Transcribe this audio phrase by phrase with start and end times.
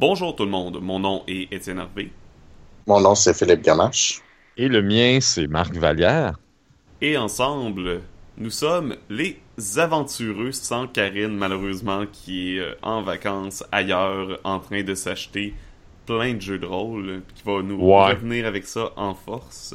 [0.00, 2.12] Bonjour tout le monde, mon nom est Étienne Hervé.
[2.86, 4.22] Mon nom c'est Philippe Gamache.
[4.56, 6.38] Et le mien c'est Marc Vallière.
[7.00, 8.02] Et ensemble,
[8.36, 9.40] nous sommes les
[9.76, 15.52] aventureux sans Karine malheureusement qui est euh, en vacances ailleurs en train de s'acheter
[16.06, 19.74] plein de jeux de rôle qui va nous revenir avec ça en force.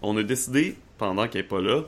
[0.00, 1.82] On a décidé, pendant qu'elle n'est pas là,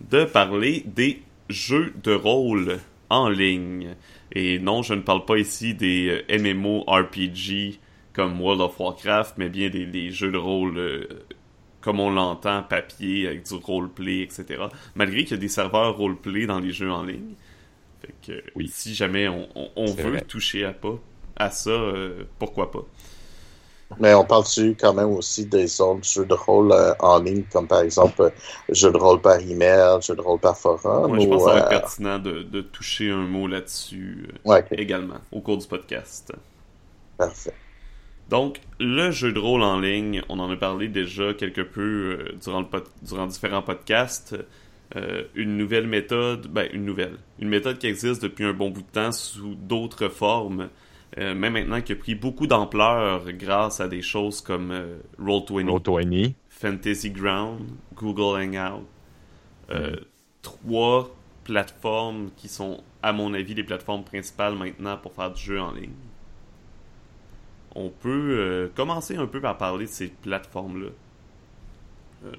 [0.00, 2.78] de parler des jeux de rôle
[3.10, 3.94] en ligne.
[4.34, 7.78] Et non, je ne parle pas ici des euh, MMO RPG
[8.12, 11.08] comme World of Warcraft, mais bien des, jeux de rôle euh,
[11.80, 14.64] comme on l'entend, papier, avec du roleplay, etc.
[14.94, 17.34] Malgré qu'il y a des serveurs roleplay dans les jeux en ligne.
[18.00, 18.68] Fait que oui.
[18.72, 20.98] si jamais on, veut toucher à, pas,
[21.36, 22.84] à ça, euh, pourquoi pas.
[24.00, 27.66] Mais on parle-tu quand même aussi des autres jeux de rôle euh, en ligne, comme
[27.66, 28.30] par exemple euh,
[28.70, 31.20] jeux de rôle par email, jeux de rôle par forum?
[31.20, 34.28] je pense que ça va être pertinent de, toucher un mot là-dessus
[34.72, 36.32] également au cours du podcast.
[37.18, 37.54] Parfait.
[38.30, 42.64] Donc, le jeu de rôle en ligne, on en a parlé déjà quelque peu durant,
[43.02, 44.34] durant différents podcasts.
[45.34, 48.90] une nouvelle méthode, ben une nouvelle, une méthode qui existe depuis un bon bout de
[48.90, 50.68] temps sous d'autres formes,
[51.18, 56.34] euh, même maintenant qui a pris beaucoup d'ampleur grâce à des choses comme euh, Roll20,
[56.48, 57.60] Fantasy Ground,
[57.94, 58.84] Google Hangout.
[59.70, 59.96] Euh, mm.
[60.42, 65.60] Trois plateformes qui sont, à mon avis, les plateformes principales maintenant pour faire du jeu
[65.60, 65.92] en ligne.
[67.76, 70.90] On peut commencer un peu par parler de ces plateformes-là.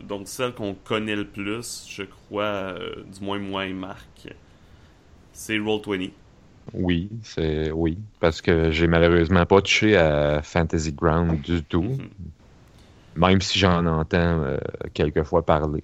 [0.04, 2.76] donc, celle qu'on connaît le plus, je crois,
[3.12, 4.30] du moins moi et Marc,
[5.34, 6.12] c'est Roll20.
[6.74, 12.10] Oui, c'est oui, parce que j'ai malheureusement pas touché à Fantasy Ground du tout, mhm.
[13.16, 14.58] même si j'en entends euh,
[14.94, 15.84] quelques fois parler.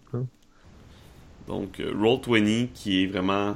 [1.47, 3.55] Donc, euh, Roll20 qui est vraiment.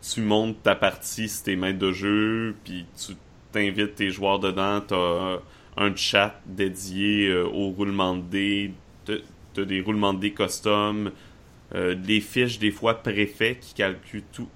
[0.00, 3.14] Tu montes ta partie si t'es maître de jeu, puis tu
[3.50, 5.38] t'invites tes joueurs dedans, t'as
[5.76, 8.72] un chat dédié euh, au roulement de dés,
[9.04, 11.10] t'as des roulements de dés custom,
[11.74, 14.48] des fiches des fois préfets qui calculent tout,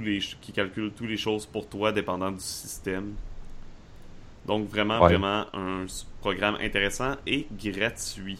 [0.00, 3.14] les qui calcule toutes les choses pour toi dépendant du système.
[4.46, 5.86] Donc vraiment, vraiment un
[6.20, 8.38] programme intéressant et gratuit.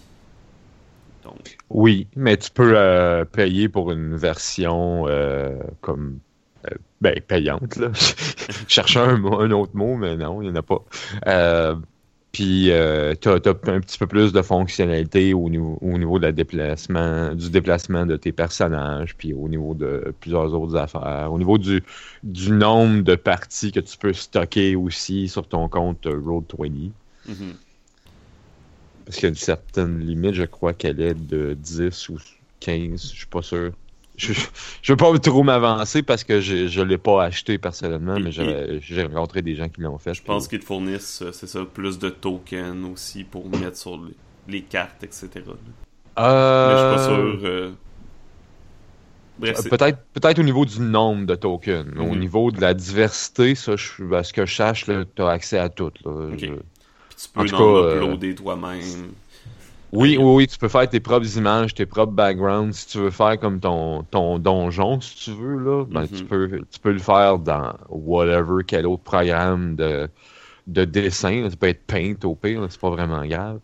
[1.25, 1.59] Donc.
[1.71, 6.21] Oui, mais tu peux euh, payer pour une version euh, comme
[6.71, 7.77] euh, ben, payante.
[7.77, 7.91] Là.
[7.95, 10.85] Je cherchais un, un, autre mot, mais non, il n'y en a pas.
[12.37, 16.27] Puis euh, tu as, un petit peu plus de fonctionnalité au niveau, au niveau de
[16.27, 21.33] la déplacement, du déplacement de tes personnages, puis au niveau de plusieurs autres affaires.
[21.33, 21.83] Au niveau du,
[22.23, 26.91] du nombre de parties que tu peux stocker aussi sur ton compte Road20.
[27.27, 27.33] Mm-hmm.
[29.07, 32.19] Parce qu'il y a une certaine limite, je crois qu'elle est de 10 ou
[32.61, 33.73] 15, je suis pas sûr
[34.17, 34.33] je,
[34.83, 39.03] je veux pas trop m'avancer parce que je, je l'ai pas acheté personnellement, mais j'ai
[39.03, 40.15] rencontré des gens qui l'ont fait.
[40.15, 44.01] Je pense qu'ils te fournissent, euh, c'est ça, plus de tokens aussi pour mettre sur
[44.49, 45.29] les, cartes, etc.
[46.19, 46.63] Euh...
[46.69, 47.41] Mais je suis pas sûr.
[47.45, 47.73] Euh,
[49.71, 51.87] peut-être peut-être au niveau du nombre de tokens.
[51.99, 52.19] Au mhm.
[52.19, 55.69] niveau de la diversité, ça, je, à ce que je sache, tu as accès à
[55.69, 55.93] tout.
[56.05, 56.29] Là.
[56.37, 56.51] Puis
[57.17, 59.13] tu peux en, euh, uploader toi-même.
[59.93, 62.73] Oui, oui, oui, tu peux faire tes propres images, tes propres backgrounds.
[62.73, 66.29] Si tu veux faire comme ton, ton donjon, si tu veux, là, ben, tu, mhm.
[66.29, 70.09] peux, tu peux le faire dans whatever, quel autre programme de,
[70.67, 71.49] de dessin.
[71.49, 73.61] Ça peut être Paint au pire, c'est pas vraiment grave.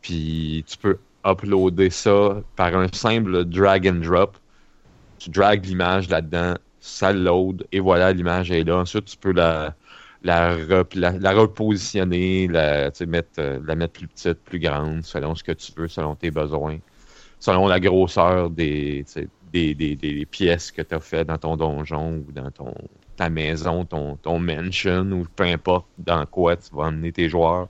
[0.00, 4.36] Puis tu peux uploader ça par un simple drag and drop.
[5.18, 8.78] Tu drags l'image là-dedans, ça load, et voilà, l'image est là.
[8.78, 9.74] Ensuite, tu peux la,
[10.22, 10.56] la,
[10.94, 15.72] la, repositionner, la, mettre, euh, la mettre plus petite, plus grande, selon ce que tu
[15.76, 16.78] veux, selon tes besoins,
[17.38, 19.04] selon la grosseur des,
[19.52, 22.74] des, des, des, pièces que tu as fait dans ton donjon ou dans ton,
[23.16, 27.68] ta maison, ton, ton mansion, ou peu importe dans quoi tu vas emmener tes joueurs.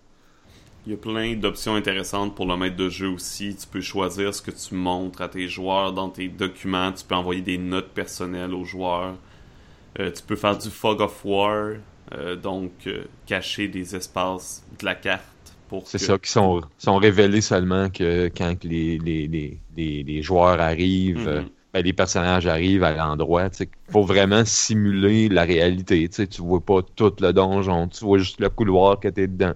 [0.87, 3.55] Il y a plein d'options intéressantes pour le maître de jeu aussi.
[3.55, 6.93] Tu peux choisir ce que tu montres à tes joueurs dans tes documents.
[6.93, 9.14] Tu peux envoyer des notes personnelles aux joueurs.
[9.99, 11.75] Euh, tu peux faire du fog of war.
[12.14, 15.22] Euh, donc euh, cacher des espaces de la carte
[15.69, 19.26] pour C'est ça, qui sont, sont révélés seulement que quand les, les,
[19.76, 21.49] les, les joueurs arrivent, euh, mhm.
[21.75, 23.49] ben, les personnages arrivent à l'endroit.
[23.60, 26.08] Il faut vraiment simuler la réalité.
[26.08, 29.55] Tu vois pas tout le donjon, tu vois juste le couloir que tu es dedans.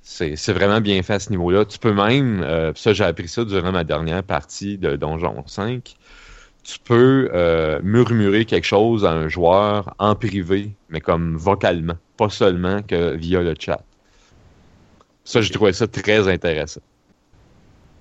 [0.00, 1.64] C'est vraiment bien fait à ce niveau-là.
[1.66, 2.42] Tu peux même,
[2.74, 5.96] ça j'ai appris ça durant ma dernière partie de Donjon 5,
[6.64, 12.30] tu peux euh, murmurer quelque chose à un joueur en privé, mais comme vocalement, pas
[12.30, 13.84] seulement que via le chat.
[15.24, 16.80] Ça, j'ai trouvé ça très intéressant.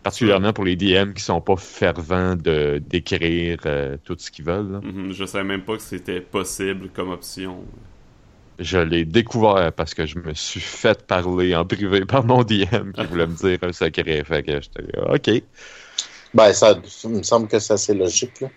[0.02, 4.82] Particulièrement pour les DM qui sont pas fervents de d'écrire euh, tout ce qu'ils veulent.
[4.84, 5.12] Mm-hmm.
[5.14, 7.64] je savais même pas que c'était possible comme option.
[8.60, 12.92] Je l'ai découvert parce que je me suis fait parler en privé par mon DM
[12.94, 14.24] qui voulait me dire un secret.
[14.24, 15.44] Fait que j'étais OK.
[16.34, 18.42] Ben, ça il me semble que c'est assez logique.
[18.42, 18.50] Là.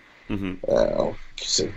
[1.41, 1.69] C'est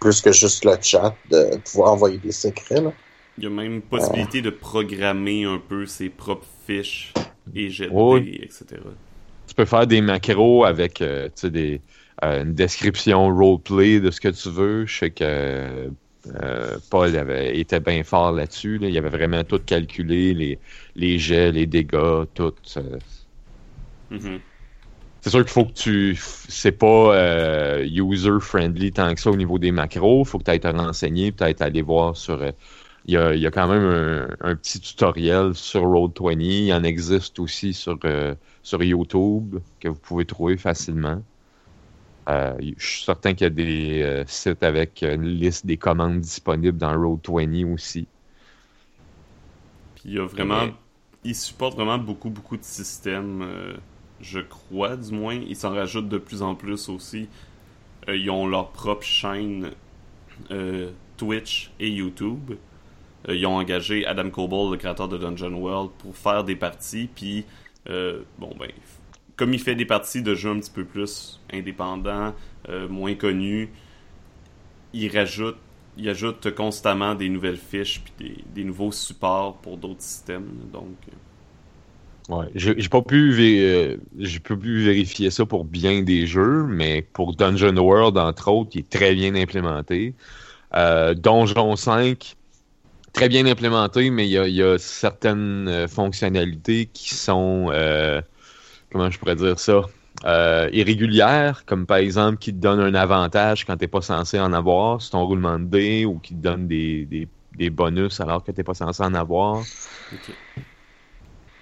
[0.00, 2.80] plus que juste le chat de pouvoir envoyer des secrets.
[2.80, 2.92] Là.
[3.38, 7.12] Il y a même possibilité de programmer un peu ses propres fiches
[7.54, 8.40] et jeter, Oui.
[8.42, 8.80] etc.
[9.46, 11.82] Tu peux faire des macros avec euh, tu sais, des,
[12.24, 14.86] euh, une description roleplay de ce que tu veux.
[14.86, 15.90] Je sais que
[16.26, 18.78] euh, Paul avait, était bien fort là-dessus.
[18.78, 18.88] là.
[18.88, 20.60] Il avait vraiment tout calculé, les,
[20.94, 22.54] les jets, les dégâts, tout.
[22.76, 22.98] euh,
[24.10, 24.40] Mhm.
[25.20, 26.16] C'est sûr qu'il faut que tu.
[26.48, 30.22] C'est pas euh, user-friendly tant que ça au niveau des macros.
[30.24, 32.40] Il faut que tu ailles te renseigner, peut-être aller voir sur.
[32.42, 32.52] euh,
[33.06, 36.40] il, y a, il y a quand même un, un petit tutoriel sur Road20.
[36.66, 41.22] Il en existe aussi sur, euh, sur YouTube que vous pouvez trouver facilement.
[42.28, 46.20] Euh, je suis certain qu'il y a des euh, sites avec une liste des commandes
[46.20, 48.08] disponibles dans Road20 aussi.
[49.94, 50.66] Puis il y a vraiment.
[50.66, 50.74] Mais-
[51.24, 53.42] Ils supportent vraiment beaucoup, beaucoup de systèmes.
[54.20, 55.34] Je crois, du moins.
[55.34, 57.28] Ils s'en rajoutent de plus en plus aussi.
[58.08, 59.70] Euh, ils ont leur propre chaîne
[60.50, 62.52] euh, Twitch et YouTube.
[63.28, 67.08] Euh, ils ont engagé Adam Coble, le créateur de Dungeon World, pour faire des parties.
[67.14, 67.44] Puis,
[67.86, 68.70] bon, ben,
[69.36, 72.34] comme il fait des parties de jeux un petit peu plus indépendants,
[72.88, 73.70] moins connus,
[74.92, 75.56] il rajoute,
[76.04, 80.50] ajoute constamment des nouvelles fiches puis des, des nouveaux supports pour d'autres systèmes.
[80.72, 80.96] Donc,
[82.30, 88.16] Ouais, euh, j'ai pas pu vérifier ça pour bien des jeux, mais pour Dungeon World
[88.18, 90.14] entre autres, il est très bien implémenté.
[90.76, 92.36] Euh, Donjon 5,
[93.12, 98.22] très bien implémenté, mais il y a, certaines euh, fonctionnalités qui sont euh,
[98.92, 99.82] comment je pourrais dire ça
[100.72, 105.02] irrégulières, comme par exemple qui te donne un avantage quand t'es pas censé en avoir,
[105.02, 107.06] c'est ton roulement de dés, ou qui te donne des,
[107.56, 109.64] des, bonus alors que t'es pas censé en avoir.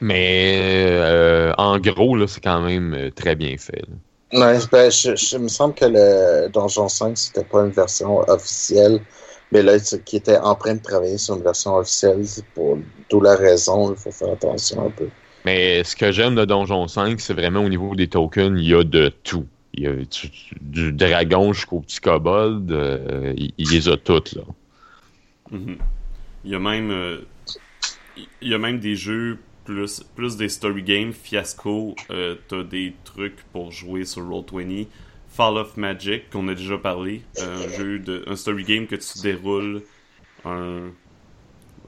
[0.01, 3.83] Mais euh, en gros, là, c'est quand même euh, très bien fait.
[3.89, 3.95] là.
[4.33, 8.19] Ouais, ben, je, je- il me semble que le Donjon 5, c'était pas une version
[8.29, 9.05] officielle,
[9.51, 12.79] mais là, qui était en train de travailler sur une version officielle, c'est pour
[13.09, 15.11] d'où la raison, il faut faire attention un peu.
[15.45, 18.75] Mais ce que j'aime de Donjon 5, c'est vraiment au niveau des tokens, il y
[18.75, 19.47] a de tout.
[19.75, 19.93] Il y a
[20.61, 24.43] du dragon jusqu'au petit kobold, euh, il, il les a toutes, là.
[25.51, 25.83] Mhm.
[26.45, 27.27] Il y a même euh,
[28.17, 32.95] il y a même des jeux plus plus des story games fiasco euh, t'as des
[33.05, 34.89] trucs pour jouer sur Roll20
[35.29, 39.19] Fall of Magic qu'on a déjà parlé un jeu de un story game que tu
[39.21, 39.85] déroules
[40.45, 40.93] un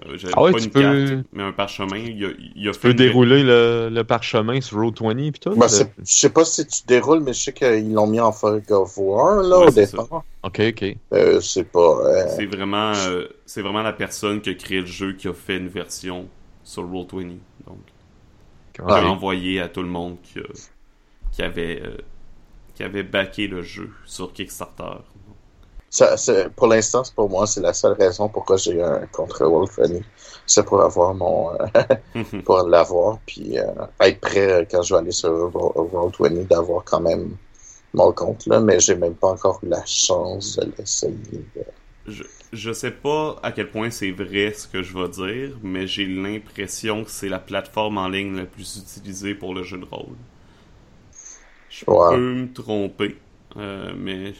[0.07, 2.69] euh, j'avais Ah ouais, pas tu une peux- carte mais un parchemin il a, il
[2.69, 5.57] a Tu fait peux une- dérouler le, le parchemin sur Roll20 pis tout?
[5.57, 5.87] Ben, euh?
[5.99, 8.97] je sais pas si tu déroules, mais je sais qu'ils l'ont mis en Fog of
[8.99, 9.77] War, là, Ouais, au ça.
[9.77, 10.25] départ.
[10.43, 10.97] Ok, ok.
[11.13, 11.81] Euh, c'est pas...
[11.81, 15.35] euh, c'est vraiment euh, c'est vraiment la personne qui a créé le jeu qui a
[15.35, 16.29] fait une version
[16.63, 17.39] sur Roll20
[17.71, 17.81] donc
[18.81, 18.97] Ok.
[18.97, 20.43] j'ai envoyé à tout le monde qui, a-
[21.33, 21.99] qui avait euh,
[22.75, 24.99] qui avait backé le jeu sur Kickstarter.
[25.91, 26.15] Ça,
[26.57, 30.03] pour l'instant, c'est pour moi, c'est la seule raison pourquoi j'ai eu un contre Wolfenny.
[30.47, 31.67] C'est pour avoir mon, euh,
[32.45, 33.65] pour l'avoir, puis euh,
[34.01, 37.37] être prêt euh, quand je vais aller sur Roll20 d'avoir quand même
[37.95, 41.51] mon compte là, mais j'ai même pas encore eu la chance de l'essayer.
[42.07, 45.87] Je, je sais pas à quel point c'est vrai ce que je vais dire, mais
[45.87, 49.85] j'ai l'impression que c'est la plateforme en ligne la plus utilisée pour le jeu de
[49.85, 50.17] rôle.
[51.69, 52.21] Je Ouais.
[52.21, 53.23] peux me tromper,
[53.57, 54.35] euh, mais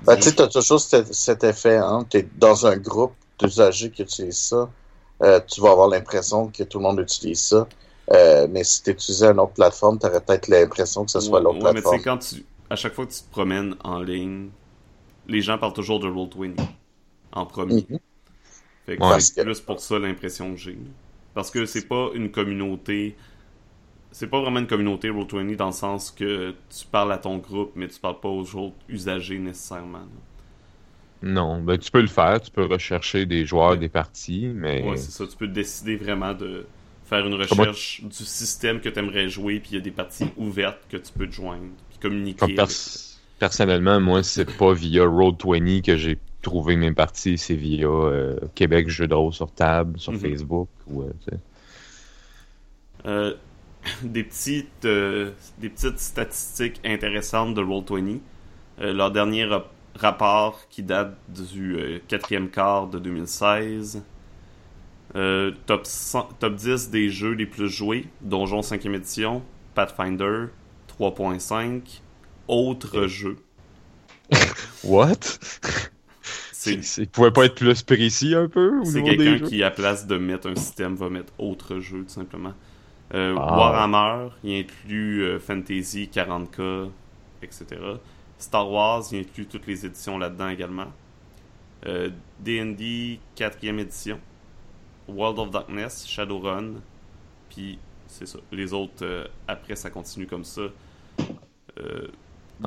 [0.00, 4.02] Ben, tu sais, t'as toujours cet, cet effet, hein, t'es dans un groupe d'usagers qui
[4.02, 4.72] utilisent ça,
[5.22, 7.68] euh, tu vas avoir l'impression que tout le monde utilise ça.
[8.12, 11.40] Euh, mais si tu utilisais une autre plateforme, tu aurais peut-être l'impression que ce soit
[11.40, 11.88] Ouais, l'autre ouais, mais tu plateforme.
[11.88, 12.46] sais, quand tu.
[12.70, 14.50] À chaque fois que tu te promènes en ligne,
[15.26, 16.73] les gens parlent toujours de Roll20
[17.34, 17.84] en premier.
[17.88, 17.98] Mhm.
[18.86, 19.20] Fait que Ouais.
[19.20, 20.78] c'est plus pour ça l'impression que j'ai.
[21.34, 23.16] Parce que c'est pas une communauté.
[24.12, 27.72] C'est pas vraiment une communauté Roll20 dans le sens que tu parles à ton groupe,
[27.74, 29.98] mais tu parles pas aux autres usagers nécessairement.
[29.98, 30.04] là.
[31.22, 33.78] Non, ben tu peux le faire, tu peux rechercher des joueurs, Ouais.
[33.78, 35.26] des parties, mais Ouais, c'est ça.
[35.26, 36.66] Tu peux décider vraiment de
[37.06, 39.90] faire une Comment- recherche du système que tu aimerais jouer, puis il y a des
[39.90, 42.38] parties ouvertes que tu peux te joindre, puis communiquer.
[42.38, 42.76] comme pers- avec-
[43.38, 48.88] personnellement, moi, c'est pas via Road20 que j'ai trouvé mes parties, c'est via euh, Québec
[48.88, 50.18] Jeux de rôle sur table, sur Mhm.
[50.20, 50.68] Facebook.
[50.86, 51.12] Ou, euh.
[53.06, 53.34] Euh,
[54.02, 58.20] des petites des petites statistiques intéressantes de Roll20.
[58.80, 64.02] Euh, leur dernier rap- rapport qui date du quatrième quart de 2016.
[65.16, 68.06] Euh, top, 100 top 10 des jeux les plus joués.
[68.20, 69.42] Donjon 5e édition.
[69.74, 70.46] Pathfinder
[70.88, 72.00] 3.5.
[72.48, 73.36] Autres jeux.
[74.84, 75.38] What?
[76.66, 80.48] Il pouvait pas être plus précis un peu C'est quelqu'un qui, à place de mettre
[80.48, 82.54] un système, va mettre autre jeu, tout simplement.
[83.12, 83.56] Euh, ah.
[83.56, 86.88] Warhammer, il inclut euh, Fantasy 40k,
[87.42, 87.66] etc.
[88.38, 90.86] Star Wars, il inclut toutes les éditions là-dedans également.
[92.40, 94.18] D&D 4e édition.
[95.08, 96.74] World of Darkness, Shadowrun,
[97.50, 98.38] puis c'est ça.
[98.52, 100.62] Les autres, euh, après, ça continue comme ça.
[101.78, 102.08] Euh,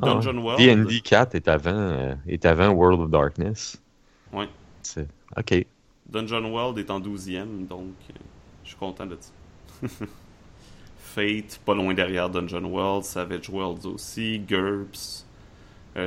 [0.00, 0.58] ah, Dungeon World.
[0.58, 3.82] D&D 4 est avant, euh, est avant World of Darkness.
[4.32, 4.46] Oui.
[5.36, 5.66] OK.
[6.08, 7.92] Dungeon World est en 12e, donc
[8.64, 9.88] je suis content de ça.
[10.98, 13.04] Fate, pas loin derrière Dungeon World.
[13.04, 14.38] Savage Worlds aussi.
[14.38, 15.26] GURPS.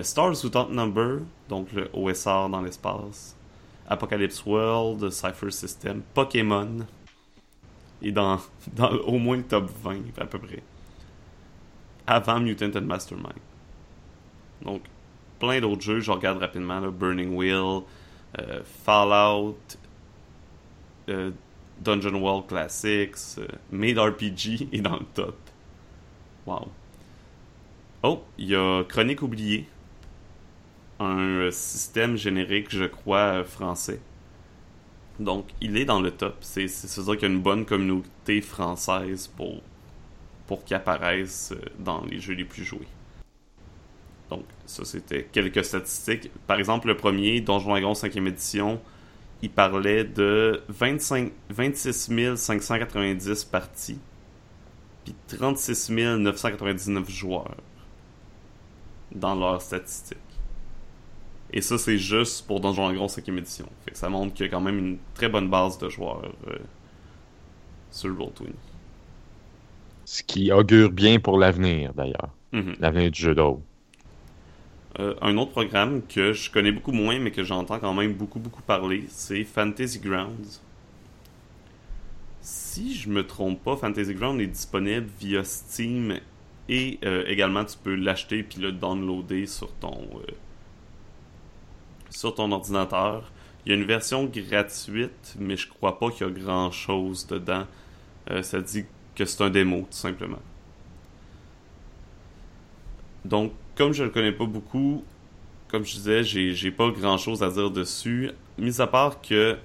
[0.03, 3.35] Stars Without Number, donc le OSR dans l'espace.
[3.87, 6.85] Apocalypse World, Cypher System, Pokémon.
[8.01, 8.39] Et dans,
[8.73, 10.63] dans au moins le top 20 à peu près.
[12.07, 13.33] Avant Mutant and Mastermind.
[14.63, 14.81] Donc,
[15.39, 17.79] plein d'autres jeux, je regarde rapidement, Burning Wheel, euh,
[18.83, 19.57] Fallout,
[21.09, 21.31] euh,
[21.81, 25.37] Dungeon World Classics, euh, Made RPG est dans le top.
[26.45, 26.67] Wow.
[28.03, 29.67] Oh, il y a Chronique oubliée,
[30.99, 33.99] un euh, système générique, je crois, euh, français.
[35.19, 36.37] Donc, il est dans le top.
[36.41, 39.61] C'est sûr qu'il y a une bonne communauté française pour,
[40.47, 42.87] pour qu'il apparaisse euh, dans les jeux les plus joués.
[44.31, 46.31] Donc, ça, c'était quelques statistiques.
[46.47, 48.79] Par exemple, le premier, Donjon Dragon 5e édition,
[49.41, 53.99] il parlait de 25, 26 590 parties,
[55.03, 57.57] puis 36 999 joueurs
[59.13, 60.17] dans leurs statistiques.
[61.51, 63.67] Et ça, c'est juste pour Donjon Dragon 5e édition.
[63.83, 66.23] Fait que ça montre qu'il y a quand même une très bonne base de joueurs
[66.47, 66.57] euh,
[67.89, 68.53] sur Roll20.
[70.05, 72.29] Ce qui augure bien pour l'avenir, d'ailleurs.
[72.53, 72.75] Mhm.
[72.79, 73.61] L'avenir du jeu d'eau.
[74.99, 78.39] Euh, un autre programme que je connais beaucoup moins, mais que j'entends quand même beaucoup,
[78.39, 80.61] beaucoup parler, c'est Fantasy Grounds.
[82.41, 86.19] Si je me trompe pas, Fantasy Grounds est disponible via Steam
[86.67, 90.07] et euh, également tu peux l'acheter puis le downloader sur ton
[92.11, 93.31] sur ton ordinateur.
[93.65, 97.27] Il y a une version gratuite, mais je crois pas qu'il y a grand chose
[97.27, 97.65] dedans.
[98.29, 100.39] Euh, ça dit que c'est un démo, tout simplement.
[103.23, 105.03] Donc, comme je le connais pas beaucoup,
[105.67, 108.29] comme je disais, j'ai, pas grand chose à dire dessus.
[108.59, 109.57] Mis à part que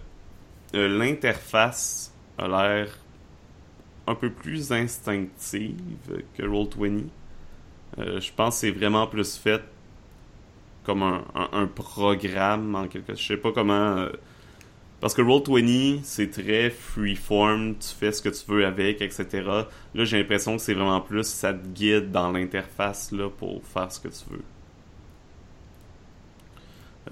[0.74, 2.98] euh, l'interface a l'air
[4.06, 5.76] un peu plus instinctive
[6.34, 7.02] que Roll20.
[7.98, 9.60] Euh, je pense que c'est vraiment plus fait
[10.82, 13.20] comme un, programme en quelque sorte.
[13.20, 13.98] Je sais pas comment.
[13.98, 14.08] Euh,
[15.00, 19.26] parce que Roll20, c'est très freeform, tu fais ce que tu veux avec, etc.
[19.94, 23.92] Là, j'ai l'impression que c'est vraiment plus ça te guide dans l'interface là pour faire
[23.92, 24.42] ce que tu veux.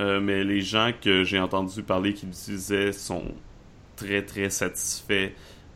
[0.00, 3.26] Euh, mais les gens que j'ai entendu parler qui l'utilisaient sont
[3.96, 5.30] très très satisfaits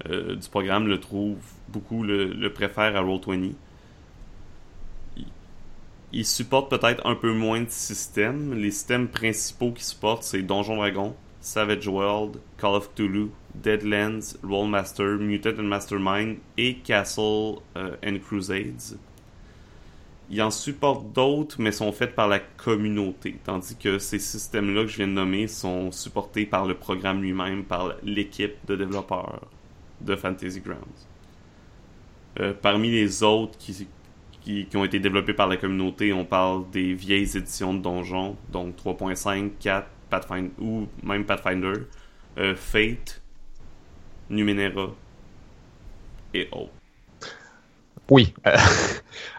[0.08, 1.36] euh, du programme, le trouvent
[1.68, 3.52] beaucoup, le, le préfèrent à Roll20
[6.12, 8.54] il supporte peut-être un peu moins de systèmes.
[8.54, 11.14] Les systèmes principaux qu'il supporte, c'est Donjon Dragon,
[11.48, 18.98] Savage World, Call of Cthulhu, Deadlands, Rollmaster, Mutant and Mastermind et Castle euh, and Crusades.
[20.30, 24.88] Il en supporte d'autres, mais sont faits par la communauté, tandis que ces systèmes-là que
[24.88, 29.48] je viens de nommer sont supportés par le programme lui-même, par l'équipe de développeurs
[30.02, 31.06] de Fantasy Grounds.
[32.40, 33.86] Euh, parmi les autres qui,
[34.42, 36.12] qui, ont été développés par la communauté.
[36.12, 41.72] On parle des vieilles éditions de Donjon, donc 3.5, 4, Pathfinder, ou même Pathfinder,
[42.38, 43.20] euh, Fate,
[44.30, 44.94] Numenera
[46.34, 46.72] et autres.
[48.10, 48.34] Oui.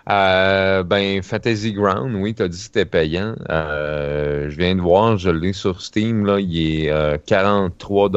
[0.10, 3.36] Euh, ben, Fantasy Ground, oui, tu as dit que c'était payant.
[3.52, 8.10] Euh, je viens de voir, je l'ai sur Steam, là, il est 43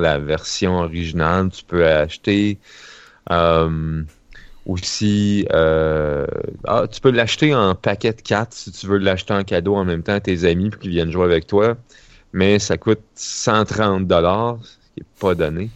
[0.00, 1.50] la version originale.
[1.50, 2.58] Tu peux acheter
[4.66, 6.26] aussi, euh,
[6.64, 9.84] ah, tu peux l'acheter en paquet de 4 si tu veux l'acheter en cadeau en
[9.84, 11.76] même temps à tes amis pour qu'ils viennent jouer avec toi.
[12.32, 15.70] Mais ça coûte 130 dollars, ce qui n'est pas donné.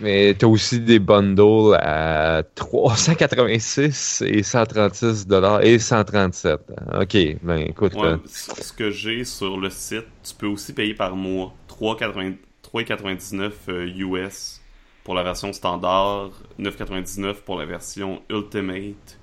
[0.00, 6.58] Mais tu as aussi des bundles à 386 et 136 dollars et 137.
[7.00, 7.92] OK, ben écoute.
[7.96, 13.52] Euh, ce que j'ai sur le site, tu peux aussi payer par mois 3,99
[13.98, 14.60] US
[15.04, 19.18] pour la version standard, 9,99 pour la version Ultimate.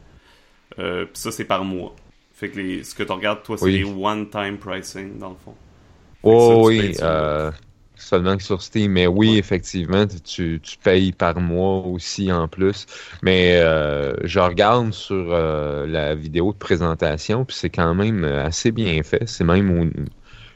[0.80, 1.96] Euh, Puis ça, c'est par mois.
[2.34, 5.56] Fait que les, ce que tu regardes, toi, c'est les one-time pricing, dans le fond.
[6.24, 7.52] Oh oui, euh,
[7.96, 8.92] seulement que sur Steam.
[8.92, 12.86] Mais oui, effectivement, tu, tu, payes par mois aussi en plus.
[13.24, 19.02] Mais euh, je regarde sur la vidéo de présentation, puis c'est quand même assez bien
[19.04, 19.28] fait.
[19.28, 19.92] C'est même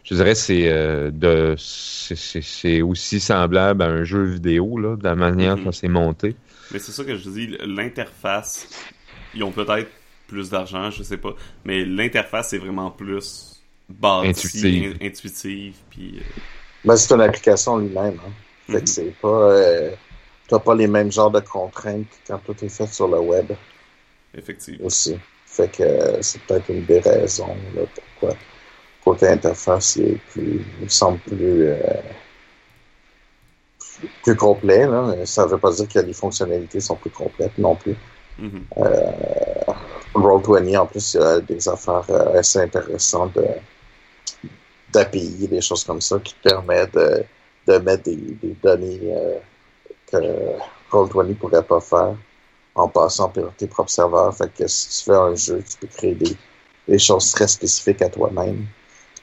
[0.06, 5.16] je dirais c'est euh, de c'est aussi semblable à un jeu vidéo là, de la
[5.16, 6.36] manière dont c'est monté.
[6.72, 8.70] Mais c'est ça que je dis, l'interface,
[9.34, 9.90] ils ont peut-être
[10.28, 11.34] plus d'argent, je sais pas,
[11.64, 16.16] mais l'interface est vraiment plus bâtie, intuitive, intuitive puis.
[16.18, 16.42] Euh,
[16.86, 18.32] ben, c'est une application lui-même, hein.
[18.68, 19.92] Fait que c'est pas, euh,
[20.48, 23.52] t'as pas les mêmes genres de contraintes que quand tout est fait sur le web.
[24.36, 24.88] Effectivement.
[24.88, 25.18] Aussi.
[25.46, 27.84] Fait que euh, c'est peut-être une des raisons là,
[28.20, 28.36] pourquoi
[29.06, 31.78] côté interface est plus, il semble plus, euh,
[34.24, 34.88] plus complet.
[34.88, 35.26] Là.
[35.26, 37.96] Ça ne veut pas dire que les fonctionnalités sont plus complètes non plus.
[38.42, 38.64] Mm-hmm.
[38.78, 39.74] euh,
[40.16, 43.46] Roll20, en plus, il y a des affaires euh, assez intéressantes de,
[44.92, 47.24] d'API, des choses comme ça, qui permettent de,
[47.68, 49.38] de mettre des, des données euh,
[50.08, 50.18] que
[50.92, 52.16] Roll20 ne pourrait pas faire
[52.74, 54.36] en passant par tes propres serveurs.
[54.36, 56.36] Fait que si tu fais un jeu, tu peux créer des,
[56.88, 58.66] des choses très spécifiques à toi-même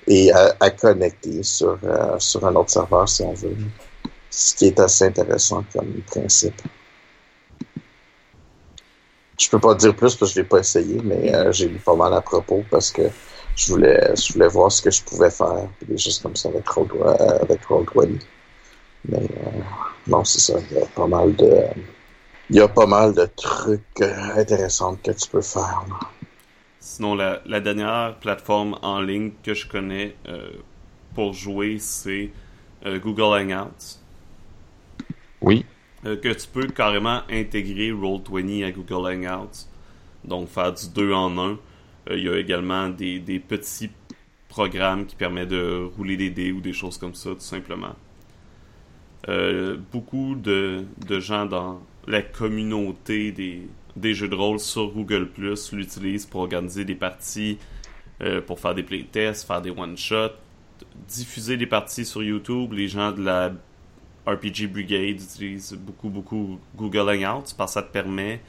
[0.07, 3.57] et à, connecter sur, euh, sur un autre serveur si on veut.
[4.31, 6.61] Ce qui est assez intéressant comme principe.
[9.39, 11.79] Je peux pas dire plus parce que je l'ai pas essayé, mais euh, j'ai lu
[11.79, 13.03] pas mal à propos parce que
[13.57, 16.69] je voulais, je voulais voir ce que je pouvais faire, puis des comme ça avec
[16.69, 17.61] Roll, euh, avec
[19.09, 19.29] Mais
[20.07, 20.59] non, c'est ça.
[20.71, 21.65] Il y a pas mal de,
[22.51, 24.01] il y a pas mal de trucs
[24.37, 25.85] intéressants que tu peux faire.
[26.85, 30.51] Sinon, la, dernière plateforme en ligne que je connais euh,
[31.15, 32.33] pour jouer, c'est
[32.85, 34.01] euh, Google Hangouts.
[35.41, 35.65] Oui.
[36.05, 39.69] Euh, que tu peux carrément intégrer Roll20 à Google Hangouts.
[40.25, 41.59] Donc, faire du 2 en 1.
[42.11, 43.91] Il y a également des, petits
[44.49, 47.95] programmes qui permettent de rouler des dés ou des choses comme ça, tout simplement.
[49.93, 55.73] beaucoup de, de gens dans la communauté des, des jeux de rôle sur Google Plus
[55.73, 57.59] l'utilisent pour organiser des parties,
[58.23, 60.33] euh, pour faire des playtests, faire des one-shots,
[61.09, 62.73] diffuser des parties sur YouTube.
[62.73, 63.53] Les gens de la
[64.27, 68.41] RPG Brigade utilisent beaucoup, beaucoup Google Hangouts parce que ça te permet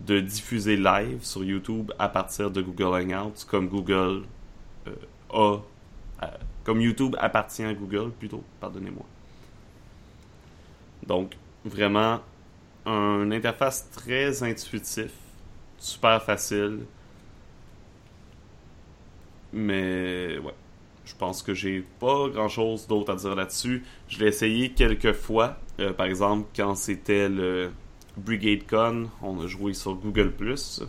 [0.00, 4.22] de diffuser live sur YouTube à partir de Google Hangouts, comme Google
[4.88, 4.94] euh,
[5.30, 5.60] a.
[6.22, 6.26] Euh,
[6.64, 9.04] comme YouTube appartient à Google, plutôt, pardonnez-moi.
[11.06, 12.20] Donc, vraiment,
[12.86, 15.12] un interface très intuitif,
[15.78, 16.80] super facile.
[19.52, 20.54] Mais ouais,
[21.04, 23.84] je pense que j'ai pas grand chose d'autre à dire là-dessus.
[24.08, 25.58] Je l'ai essayé quelques fois.
[25.80, 27.70] Euh, par exemple, quand c'était le
[28.16, 30.82] Brigade Con, on a joué sur Google Plus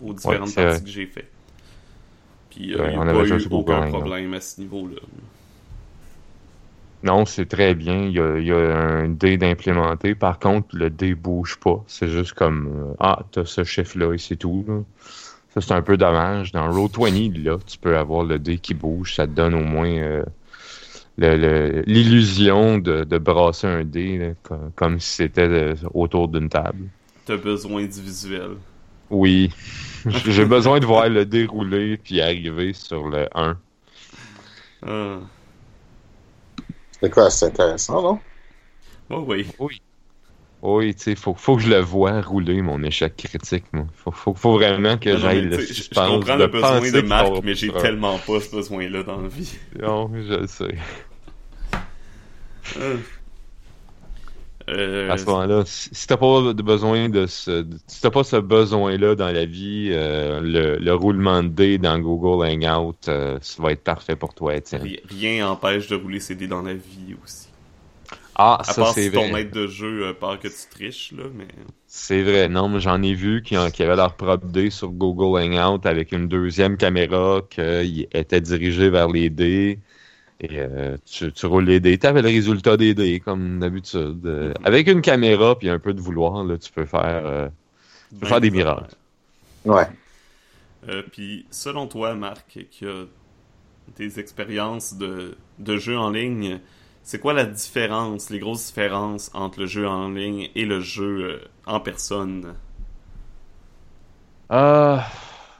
[0.00, 1.28] aux différentes parties que j'ai fait.
[2.50, 5.00] Puis euh, il n'y a pas eu aucun problème à ce niveau-là.
[7.06, 8.08] Non, c'est très bien.
[8.08, 10.16] Il y a, un dé d'implémenter.
[10.16, 11.84] Par contre, le dé bouge pas.
[11.86, 14.84] C'est juste comme euh, Ah, t'as ce chiffre-là et c'est tout.
[15.54, 16.50] Ça, c'est un peu dommage.
[16.50, 19.14] Dans Roll20, là, tu peux avoir le dé qui bouge.
[19.14, 20.24] Ça te donne au moins euh,
[21.86, 24.34] l'illusion de, brasser un dé
[24.74, 26.88] comme, si c'était euh, autour d'une table.
[27.24, 28.56] T'as besoin du visuel.
[29.10, 29.52] Oui.
[30.26, 33.56] J'ai besoin de voir le dé rouler puis arriver sur le 1.
[34.84, 35.18] Ah.
[37.00, 38.18] C'est quoi, c'est intéressant, non?
[39.10, 39.46] Oh oui.
[39.58, 39.80] Oui.
[40.62, 43.66] Oui, tu sais, faut, faut que je le vois rouler, mon échec critique.
[43.72, 43.86] Moi.
[43.94, 47.72] Faut, faut, faut vraiment que j'aille le Je comprends le besoin de Marc, mais j'ai
[47.72, 49.56] tellement pas ce besoin-là dans la vie.
[49.80, 50.76] Non, je le sais.
[54.68, 58.24] Euh, euh, à ce moment-là, si t'as pas de besoin de ce, si t'as pas
[58.24, 60.40] ce besoin-là dans la vie, euh,
[60.80, 64.82] le, roulement de dés dans Google Hangout, ça va être parfait pour toi, Étienne.
[65.08, 67.48] Rien n'empêche de rouler ses dés dans la vie aussi.
[68.38, 69.28] Ah, ça c'est si vrai.
[69.28, 71.46] ton maître de jeu part que tu triches, là, mais...
[71.86, 75.40] C'est vrai, non, mais j'en ai vu qui, qui avaient leur propre dés sur Google
[75.40, 79.78] Hangout avec une deuxième caméra qui était dirigée vers les dés.
[80.40, 81.96] Et euh, tu, roules les dés.
[81.98, 84.26] Tu avais le résultat des dés, comme d'habitude.
[84.26, 87.48] Euh, avec une caméra puis un peu de vouloir, là, tu peux faire, euh,
[88.10, 88.94] tu peux faire des miracles.
[89.64, 89.86] Ouais.
[91.10, 93.04] puis, selon toi, Marc, qui a
[93.96, 96.60] des expériences de, de jeu en ligne,
[97.02, 101.40] c'est quoi la différence, les grosses différences entre le jeu en ligne et le jeu
[101.64, 102.54] en personne?
[104.50, 105.08] Ah,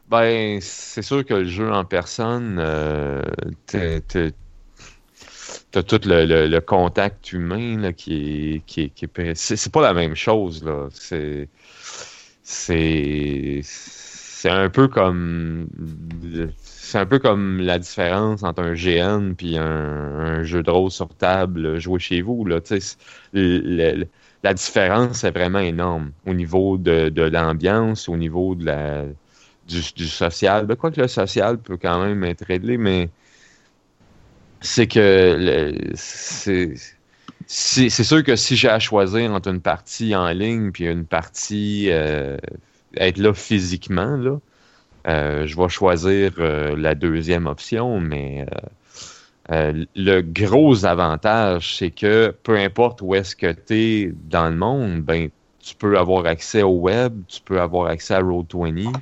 [0.09, 2.63] ben, c'est sûr que le jeu en personne,
[3.67, 4.35] t'es
[5.83, 10.89] tout le, contact humain qui est qui qui c'est, pas la même chose là.
[10.93, 11.49] C'est
[12.43, 15.69] c'est c'est un peu comme
[16.63, 21.09] c'est un peu comme la différence entre un GN puis un, jeu de rôle sur
[21.09, 22.61] table joué chez vous là.
[24.43, 29.05] La différence est vraiment énorme au niveau de, de l'ambiance au niveau de la
[29.67, 30.67] du, social.
[30.67, 33.09] Ben, quoi que le social peut quand même être réglé mais
[34.61, 36.75] c'est que c'est
[37.47, 41.89] c'est sûr que si j'ai à choisir entre une partie en ligne puis une partie
[41.91, 42.37] euh,
[42.97, 44.39] être là physiquement, là,
[45.07, 48.47] euh, je vais choisir euh, la deuxième option, mais
[49.49, 55.03] le gros avantage, c'est que peu importe où est-ce que tu es dans le monde,
[55.03, 55.29] ben
[55.61, 58.93] tu peux avoir accès au web, tu peux avoir accès à Road20.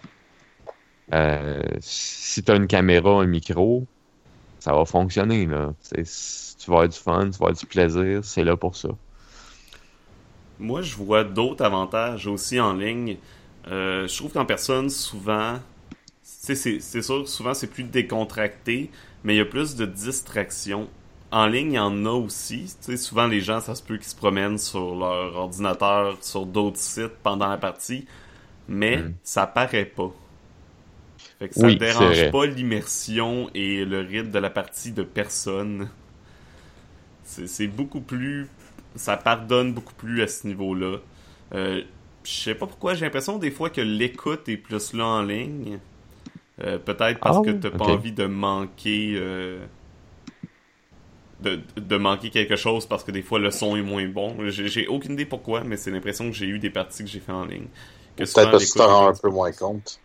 [1.80, 3.86] si tu as une caméra, un micro,
[4.64, 5.44] ça va fonctionner.
[5.44, 5.74] Là.
[5.92, 6.00] tu
[6.70, 8.88] vas avoir du fun, tu vas avoir du plaisir, c'est là pour ça.
[10.58, 13.18] Moi, je vois d'autres avantages aussi en ligne.
[13.68, 15.58] Euh, je trouve qu'en personne, souvent,
[16.22, 16.54] c'est
[17.02, 18.90] sûr, souvent c'est plus décontracté,
[19.22, 20.88] mais il y a plus de distractions.
[21.30, 22.74] En ligne, il y en a aussi.
[22.96, 27.18] souvent, les gens, ça se peut qu'ils se promènent sur leur ordinateur, sur d'autres sites
[27.22, 28.06] pendant la partie,
[28.66, 29.14] mais mm.
[29.24, 30.10] ça paraît pas.
[31.44, 35.90] Fait que ça ne dérange pas l'immersion et le rythme de la partie de personne.
[37.24, 38.48] C'est beaucoup plus.
[38.96, 40.98] Ça pardonne beaucoup plus à ce niveau-là.
[41.54, 41.82] Euh,
[42.22, 45.78] je sais pas pourquoi, j'ai l'impression des fois que l'écoute est plus là en ligne.
[46.62, 49.14] Euh, peut-être parce que ah, t'as pas envie de manquer.
[49.16, 49.64] Euh,
[51.40, 54.36] de, de, manquer quelque chose parce que des fois le son est moins bon.
[54.48, 57.32] J'ai aucune idée pourquoi, mais c'est l'impression que j'ai eu des parties que j'ai fait
[57.32, 57.66] en ligne.
[58.16, 60.00] Peut-être parce que tu rends un peu moins compte.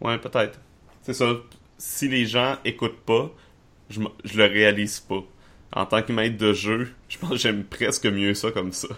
[0.00, 0.58] Ouais, peut-être.
[1.02, 1.34] C'est ça.
[1.78, 3.30] Si les gens écoutent pas,
[3.90, 5.22] je, je le réalise pas.
[5.74, 8.88] En tant que maître de jeu, je pense que j'aime presque mieux ça comme ça.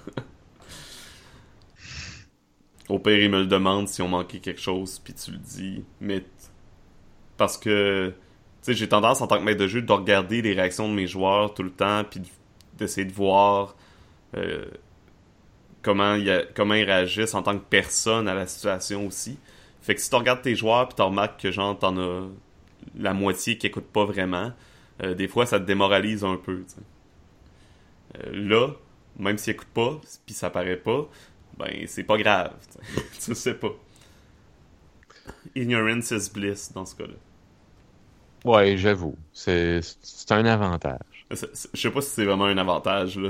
[2.89, 5.85] Au pire, ils me le demandent si on manqué quelque chose, puis tu le dis.
[6.01, 6.25] Mais
[7.37, 8.13] parce que
[8.63, 10.95] tu sais, j'ai tendance en tant que maître de jeu de regarder les réactions de
[10.95, 12.21] mes joueurs tout le temps, puis
[12.79, 13.75] d'essayer de voir
[14.37, 14.65] euh,
[15.83, 16.17] comment,
[16.55, 19.39] comment ils réagissent en tant que personne à la situation aussi.
[19.85, 22.27] Fait que si tu regardes tes joueurs puis tu remarques que genre t'en as
[22.99, 24.51] la moitié qui écoute pas vraiment,
[25.03, 26.65] euh, des fois ça te démoralise un peu.
[28.17, 28.69] Euh, là,
[29.19, 31.07] même s'ils écoutent pas, puis ça paraît pas,
[31.59, 32.55] ben c'est pas grave.
[33.23, 33.73] tu sais pas.
[35.55, 37.17] Ignorance is bliss dans ce cas-là.
[38.51, 39.19] Ouais, j'avoue.
[39.35, 39.83] C'est
[40.31, 41.27] un avantage.
[41.31, 41.37] Je
[41.75, 43.29] sais pas si c'est vraiment un avantage, là,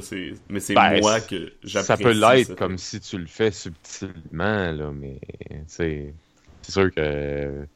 [0.49, 1.87] mais c'est ben, moi que j'apprécie.
[1.87, 5.19] Ça peut l'être comme si tu le fais subtilement, là, mais
[5.67, 6.15] c'est
[6.65, 7.67] c'est sûr que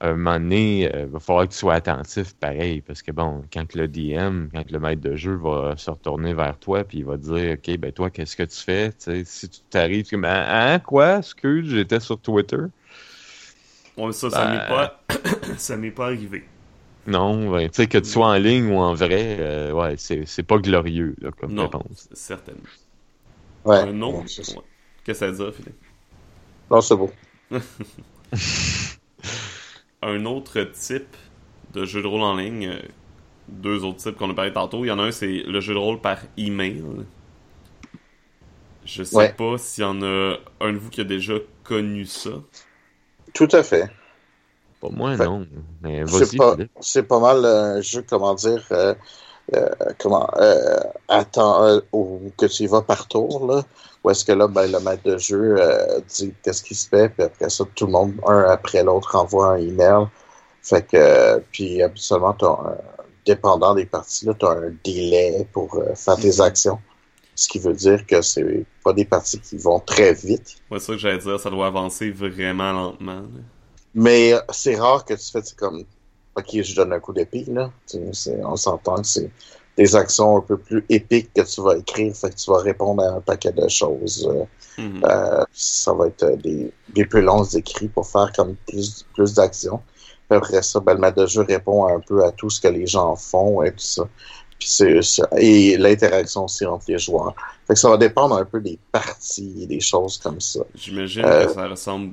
[0.00, 3.42] un moment donné, il euh, va falloir que tu sois attentif pareil, parce que bon,
[3.52, 7.04] quand le DM, quand le maître de jeu va se retourner vers toi, puis il
[7.04, 8.92] va te dire, OK, ben toi, qu'est-ce que tu fais?
[9.24, 11.18] si tu t'arrives, comme, hein, quoi?
[11.18, 12.56] Excuse, j'étais sur Twitter.
[13.96, 15.02] Ouais, ça, ça m'est pas,
[15.58, 16.44] ça m'est pas arrivé.
[17.06, 20.42] Non, ben, tu sais, que tu sois en ligne ou en vrai, euh, ouais, c'est
[20.42, 22.08] pas glorieux, là, comme non, réponse.
[22.12, 22.60] certainement.
[23.64, 23.80] Ouais.
[23.80, 24.54] Un autre, Qu'est-ce
[25.04, 25.76] que ça dit, Philippe?
[26.70, 27.10] Non, c'est beau.
[30.02, 31.16] un autre type
[31.74, 32.80] de jeu de rôle en ligne, euh,
[33.48, 34.84] deux autres types qu'on a parlé tantôt.
[34.84, 36.84] Il y en a un, c'est le jeu de rôle par email.
[38.84, 41.34] Je sais pas s'il y en a un de vous qui a déjà
[41.64, 42.30] connu ça.
[43.34, 43.90] Tout à fait.
[44.80, 45.46] Pas moi, non.
[45.82, 46.04] Mais
[46.80, 48.94] C'est pas, mal un jeu, comment dire, euh,
[49.54, 50.28] euh, comment,
[51.08, 51.80] attends,
[52.36, 53.62] que tu y vas par tour, là.
[54.02, 57.10] Où est-ce que là, ben, le maître de jeu euh, dit qu'est-ce qui se fait,
[57.10, 60.06] puis après ça, tout le monde, un après l'autre, envoie un email.
[60.62, 62.78] Fait que, puis habituellement, as
[63.26, 66.40] dépendant des parties, tu as un délai pour euh, faire tes mhm.
[66.40, 66.78] actions.
[67.34, 70.56] Ce qui veut dire que c'est pas des parties qui vont très vite.
[70.70, 73.22] Ouais, c'est ça que j'allais dire, ça doit avancer vraiment lentement.
[73.94, 75.84] Mais euh, c'est rare que tu fais comme
[76.40, 77.70] OK, je donne un coup d'épée, là.
[78.44, 79.30] On s'entend que c'est
[79.76, 83.02] des actions un peu plus épiques que tu vas écrire, fait que tu vas répondre
[83.02, 84.28] à un paquet de choses.
[84.28, 85.02] Euh, mhm.
[85.04, 89.80] euh, ça va être des, des plus longs écrits pour faire comme plus, plus d'actions.
[90.28, 92.86] Après ça, ben, le maître de jeu répond un peu à tout ce que les
[92.86, 94.04] gens font et tout ça.
[94.58, 95.00] Puis c'est,
[95.38, 97.34] et l'interaction aussi entre les joueurs.
[97.66, 100.60] Fait que ça va dépendre un peu des parties et des choses comme ça.
[100.74, 102.12] J'imagine euh, que ça ressemble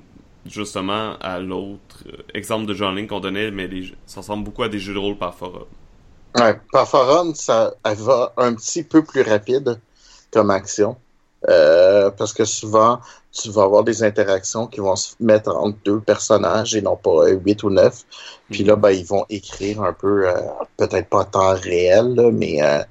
[0.49, 3.69] justement à l'autre exemple de jeu en ligne qu'on donnait, mais
[4.05, 5.65] ça ressemble beaucoup à des jeux de rôle par forum.
[6.37, 9.79] Ouais, par forum, ça elle va un petit peu plus rapide
[10.31, 10.97] comme action.
[11.49, 12.99] Euh, parce que souvent,
[13.31, 17.27] tu vas avoir des interactions qui vont se mettre entre deux personnages et non pas
[17.27, 18.03] huit ou neuf.
[18.49, 18.81] Puis là, mhm.
[18.81, 20.33] ben, ils vont écrire un peu, euh,
[20.77, 22.81] peut-être pas en temps réel, mais euh,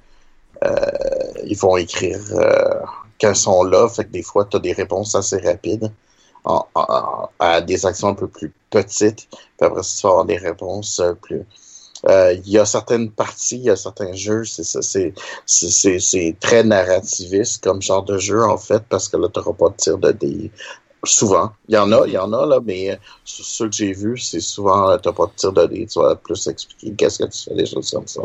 [1.45, 2.21] ils vont écrire
[3.21, 3.89] quand ils sont là.
[3.89, 5.91] Fait que des fois, tu as des réponses assez rapides
[6.47, 9.29] à des actions un peu plus petites.
[9.31, 11.45] Puis après, tu vas avoir des réponses plus
[12.09, 15.15] euh, il y a certaines parties, il y a certains jeux, c'est
[15.47, 19.77] c'est très narrativiste comme genre de jeu en fait, parce que là, tu pas de
[19.77, 20.51] tir de dés
[21.05, 21.53] Souvent.
[21.69, 24.19] Il y en a, il y en a, là, mais euh, ceux que j'ai vus,
[24.19, 27.31] c'est souvent, euh, t'as pas de tir de dés, tu vas plus expliquer qu'est-ce que
[27.31, 28.23] tu fais, des choses comme ça.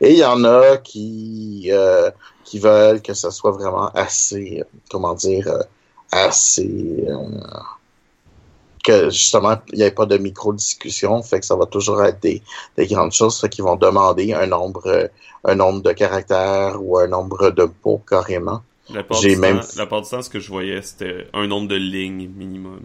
[0.00, 2.10] Et il y en a qui, euh,
[2.44, 5.48] qui veulent que ça soit vraiment assez, comment dire,
[6.14, 7.04] assez,
[8.84, 12.42] que justement, il n'y ait pas de micro-discussion, fait que ça va toujours être des,
[12.76, 15.10] des grandes choses, fait qu'ils vont demander un nombre,
[15.44, 18.62] un nombre de caractères ou un nombre de mots carrément.
[18.90, 19.60] La part, du même...
[19.60, 22.80] temps, la part du temps, ce que je voyais, c'était un nombre de lignes minimum.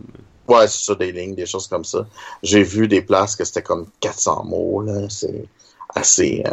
[0.48, 2.08] Ouais, c'est ça, des lignes, des choses comme ça.
[2.42, 5.08] J'ai vu des places que c'était comme 400 mots, là.
[5.10, 5.46] C'est
[5.94, 6.44] assez...
[6.46, 6.52] Euh,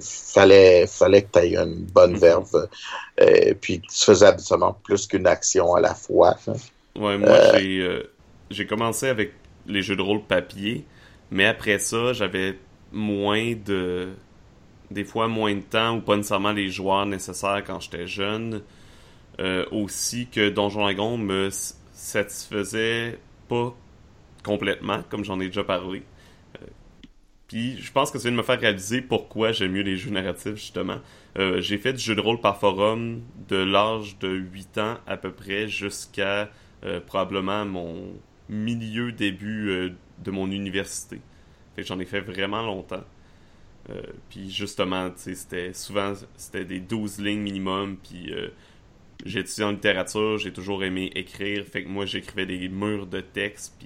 [0.00, 2.68] fallait, fallait que tu aies une bonne verve.
[3.20, 6.36] Euh, puis tu faisais habituellement plus qu'une action à la fois.
[6.96, 8.02] Ouais, moi, euh, j'ai, euh,
[8.50, 9.32] j'ai commencé avec
[9.66, 10.84] les jeux de rôle papier,
[11.30, 12.58] mais après ça, j'avais
[12.92, 14.10] moins de
[14.90, 18.62] des fois moins de temps ou pas nécessairement les joueurs nécessaires quand j'étais jeune.
[19.72, 21.48] Aussi que Donjon Dragon me
[21.92, 23.74] satisfaisait pas
[24.44, 26.02] complètement, comme j'en ai déjà parlé.
[27.54, 29.96] Euh, puis je pense que ça vient de me faire réaliser pourquoi j'aime mieux les
[29.96, 30.98] jeux narratifs, justement.
[31.38, 35.16] Euh, j'ai fait du jeu de rôle par forum de l'âge de 8 ans à
[35.16, 36.50] peu près jusqu'à
[37.06, 38.12] probablement mon
[38.48, 41.20] milieu début de mon université.
[41.76, 43.04] Fait j'en ai fait vraiment longtemps.
[43.90, 47.96] Euh, puis justement, c'était souvent c'était des 12 lignes minimum.
[48.02, 48.48] Puis euh,
[49.24, 51.64] j'ai étudié en littérature, j'ai toujours aimé écrire.
[51.64, 53.76] Fait que moi, j'écrivais des murs de texte.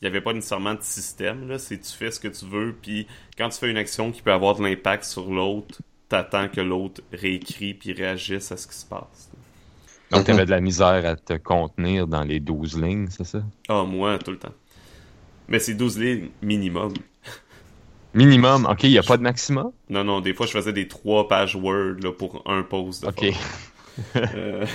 [0.00, 1.48] Il n'y avait pas nécessairement de système.
[1.48, 1.58] Là.
[1.58, 2.74] C'est tu fais ce que tu veux.
[2.80, 3.06] Puis
[3.38, 7.02] quand tu fais une action qui peut avoir de l'impact sur l'autre, t'attends que l'autre
[7.12, 9.30] réécrit puis réagisse à ce qui se passe.
[10.10, 13.42] Donc, t'avais de la misère à te contenir dans les 12 lignes, c'est ça?
[13.68, 14.54] Ah, moi, tout le temps.
[15.48, 16.92] Mais c'est 12 lignes minimum.
[18.14, 19.72] Minimum, ok, il n'y a pas de maximum?
[19.90, 23.02] Non, non, des fois je faisais des trois pages Word là, pour un post.
[23.02, 23.34] De ok.
[24.16, 24.66] Euh,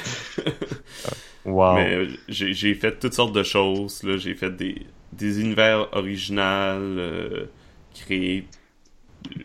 [1.45, 1.75] wow.
[1.75, 4.01] Mais j'ai fait toutes sortes de choses.
[4.15, 4.87] J'ai fait des,
[5.19, 7.45] des univers originaux euh,
[7.93, 8.47] créés.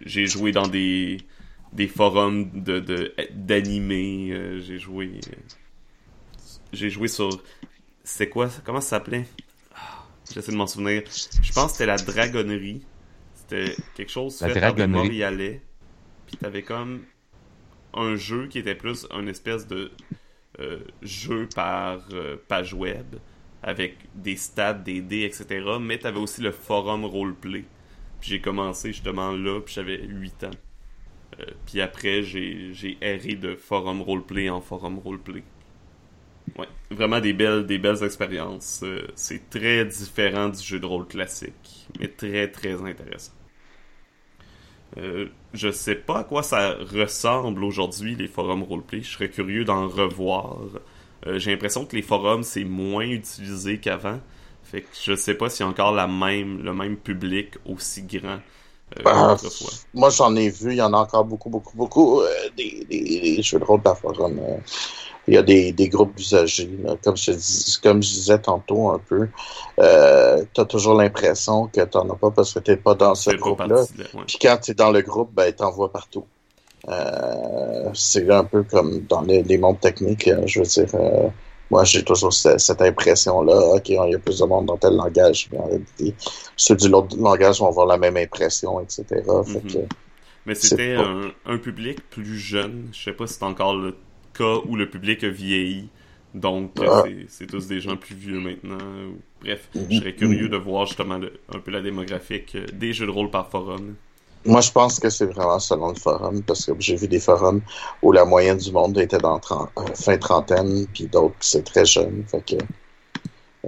[0.06, 1.18] J'ai joué dans des,
[1.72, 4.60] des forums de d'animés.
[4.60, 5.20] j'ai joué.
[6.72, 7.28] j'ai joué sur.
[8.04, 9.26] C'est quoi Comment ça s'appelait?
[9.74, 11.02] Ah, J'essaie de m'en souvenir.
[11.42, 12.82] Je pense que c'était la dragonnerie.
[13.34, 15.60] C'était quelque chose fait avec Montréalais.
[16.26, 17.02] Puis t'avais comme
[17.92, 19.90] un jeu qui était plus un espèce de
[20.60, 23.16] euh, jeu par euh, page web
[23.64, 25.64] avec des stats, des dés, etc.
[25.80, 27.64] Mais t'avais aussi le forum roleplay.
[28.20, 30.50] Puis j'ai commencé justement là, puis j'avais 8 ans.
[31.40, 35.42] Euh, puis après, j'ai erré de forum roleplay en forum roleplay.
[36.58, 38.84] Ouais, vraiment des belles, expériences.
[39.14, 43.32] c'est très différent du jeu de rôle classique, mais très très intéressant.
[44.98, 49.00] Euh, je sais pas à quoi ça ressemble aujourd'hui, les forums roleplay.
[49.00, 50.58] Je serais curieux d'en revoir.
[51.26, 54.20] Euh, j'ai l'impression que les forums, c'est moins utilisé qu'avant.
[54.62, 58.02] Fait que je sais pas s'il y a encore la même, le même public aussi
[58.02, 58.40] grand.
[58.98, 59.36] Euh, bah,
[59.92, 62.22] moi, j'en ai vu, il y en a encore beaucoup, beaucoup, beaucoup,
[62.56, 64.40] des, des, jeux de rôle forum
[65.26, 66.70] il y a des, des groupes d'usagers.
[67.02, 69.28] Comme, je dis, comme je disais tantôt un peu,
[69.78, 72.94] euh, tu as toujours l'impression que tu n'en as pas parce que tu n'es pas
[72.94, 73.84] dans ce groupe-là.
[74.26, 76.24] Puis quand tu es dans le groupe, ben, tu vois partout.
[76.88, 80.28] Euh, c'est un peu comme dans les, les mondes techniques.
[80.28, 81.28] Euh, je veux dire, euh,
[81.70, 83.76] moi, j'ai toujours cette, impression-là.
[83.76, 85.48] OK, il y a plus de monde dans tel langage.
[85.50, 86.14] Mais en réalité,
[86.56, 89.04] ceux du l'autre langage vont avoir la même impression, etc.
[89.26, 89.86] Mm-hmm.
[90.46, 92.88] mais c'était un, un, public plus jeune.
[92.92, 93.96] Je sais pas si c'est encore le
[94.36, 95.88] cas où le public a vieilli.
[96.34, 97.04] Donc, ah.
[97.28, 98.78] c'est tous des gens plus vieux maintenant.
[99.40, 103.10] Bref, je serais curieux de voir justement un peu la démographique euh, des jeux de
[103.10, 103.94] rôle par forum.
[104.46, 107.62] Moi, je pense que c'est vraiment selon le forum, parce que j'ai vu des forums
[108.02, 112.24] où la moyenne du monde était dans euh, fin trentaine, puis d'autres, c'est très jeune.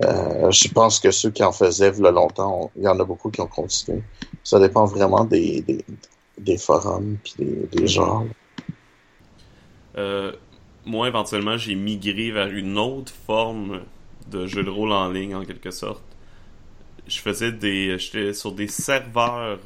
[0.05, 3.31] Euh, je pense que ceux qui en faisaient le longtemps, il y en a beaucoup
[3.31, 4.03] qui ont continué.
[4.45, 5.65] Ça dépend vraiment des,
[6.39, 8.27] des, forums, puis des, des genres.
[9.97, 10.33] Euh,
[10.85, 13.81] moi, éventuellement, j'ai migré vers une autre forme
[14.31, 16.05] de jeu de rôle en ligne, en quelque sorte.
[17.07, 17.99] Je faisais des.
[17.99, 19.59] J'étais sur des serveurs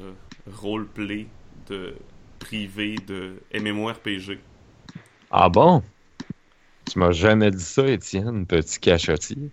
[0.47, 1.27] roleplay
[1.69, 1.95] de
[2.39, 4.39] privés de MMORPG.
[5.31, 5.83] Ah bon?
[6.91, 9.51] Tu m'as jamais dit ça, Étienne, petit cachotier.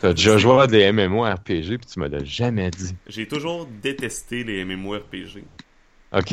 [0.00, 2.94] T'as déjà joué à des MMORPG puis tu m'as jamais dit.
[3.08, 5.44] J'ai toujours détesté les MMORPG.
[6.12, 6.32] Ok.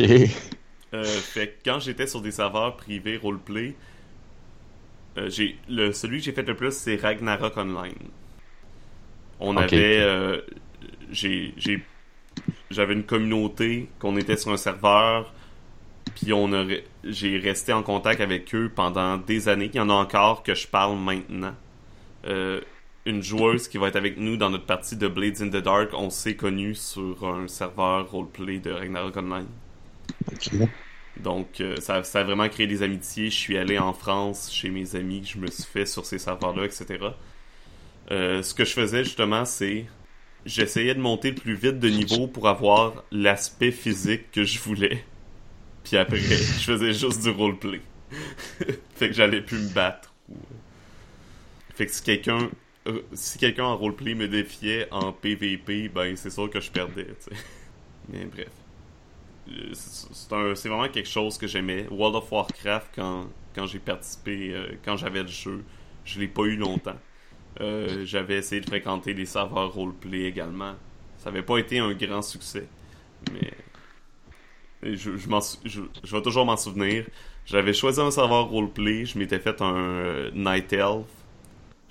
[0.94, 3.76] Euh, fait que quand j'étais sur des serveurs privés roleplay,
[5.18, 7.94] euh, j'ai le celui que j'ai fait le plus c'est Ragnarok Online.
[9.40, 10.42] On avait euh,
[11.12, 11.84] j'ai
[12.74, 15.32] j'avais une communauté qu'on était sur un serveur
[16.16, 16.66] puis on a
[17.04, 19.70] j'ai resté en contact avec eux pendant des années.
[19.74, 21.56] Il y en a encore que je parle maintenant.
[22.26, 22.62] Euh,
[23.06, 25.90] une joueuse qui va être avec nous dans notre partie de Blades in the Dark.
[25.94, 29.48] On s'est connus sur un serveur roleplay de Ragnarok Online.
[31.18, 33.30] Donc, euh, ça, ça, a vraiment créé des amitiés.
[33.30, 36.66] Je suis allé en France chez mes amis, je me suis fait sur ces serveurs-là,
[36.66, 36.86] etc.
[38.12, 39.86] Euh, ce que je faisais justement, c'est
[40.46, 45.04] j'essayais de monter le plus vite de niveau pour avoir l'aspect physique que je voulais.
[45.84, 47.82] Puis après, je faisais juste du roleplay.
[48.96, 50.14] fait que j'allais plus me battre.
[51.76, 52.50] Fait que si quelqu'un
[52.88, 57.08] euh, si quelqu'un en roleplay me défiait en PVP, ben c'est sûr que je perdais,
[57.20, 57.32] sais.
[58.10, 58.50] Mais bref.
[59.50, 61.86] Euh, c'est vraiment quelque chose que j'aimais.
[61.90, 65.64] World of Warcraft, quand, quand j'ai participé, euh, quand j'avais le jeu,
[66.06, 66.98] je l'ai pas eu longtemps.
[67.60, 70.74] J'avais essayé de fréquenter des serveurs roleplay également.
[71.18, 72.68] Ça avait pas été un grand succès.
[73.32, 73.52] Mais
[74.84, 75.28] je, je,
[75.66, 77.06] je, je vais toujours m'en souvenir.
[77.46, 81.06] J'avais choisi un serveur roleplay, je m'étais fait un Night Elf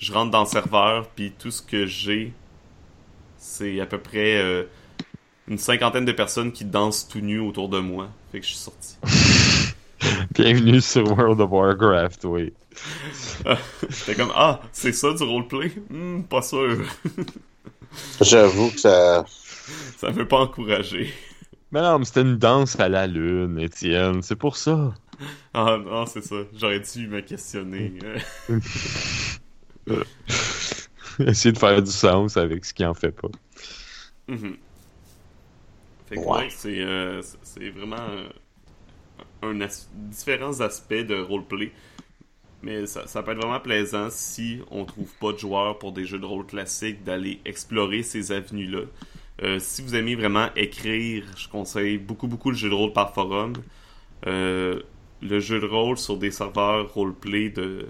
[0.03, 2.33] je rentre dans le serveur, puis tout ce que j'ai,
[3.38, 4.64] c'est à peu près euh,
[5.46, 8.09] une cinquantaine de personnes qui dansent tout nu autour de moi.
[8.33, 8.96] Fait que je suis sorti.
[10.35, 12.53] Bienvenue sur World of Warcraft, oui.
[13.89, 15.73] J'étais comme, ah, c'est ça du roleplay?
[15.91, 16.85] Hmm, pas sûr.
[18.21, 19.25] J'avoue que ça.
[19.99, 21.13] Ça veut pas encourager.
[21.71, 24.95] Mais non, mais c'était une danse à la lune, Étienne, c'est pour ça.
[25.55, 26.37] Ah non, c'est ça.
[26.55, 27.95] J'aurais dû me questionner.
[31.19, 33.29] Essayer de faire du sens avec ce qui en fait pas.
[34.29, 34.57] Mm-hmm.
[36.09, 38.29] Fait que euh, c'est vraiment euh,
[39.43, 41.73] un différents aspects de roleplay.
[42.62, 46.18] Mais ça, peut être vraiment plaisant si on trouve pas de joueurs pour des jeux
[46.18, 48.83] de rôle classiques d'aller explorer ces avenues-là.
[49.42, 53.12] Euh, si vous aimez vraiment écrire, je conseille beaucoup beaucoup le jeu de rôle par
[53.14, 53.55] forum.
[54.25, 57.88] le jeu de rôle sur des serveurs roleplay de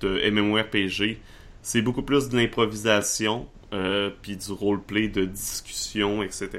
[0.00, 1.18] de MMORPG,
[1.62, 6.50] c'est beaucoup plus de l'improvisation, euh, puis du roleplay de discussion, etc.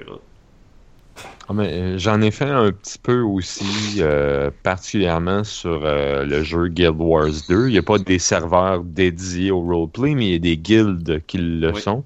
[1.47, 6.95] Ah, euh, j'en ai fait un petit peu aussi, euh, particulièrement sur le jeu Guild
[6.97, 7.67] Wars 2.
[7.67, 11.21] Il n'y a pas des serveurs dédiés au roleplay, mais il y a des guildes
[11.27, 12.03] qui le sont.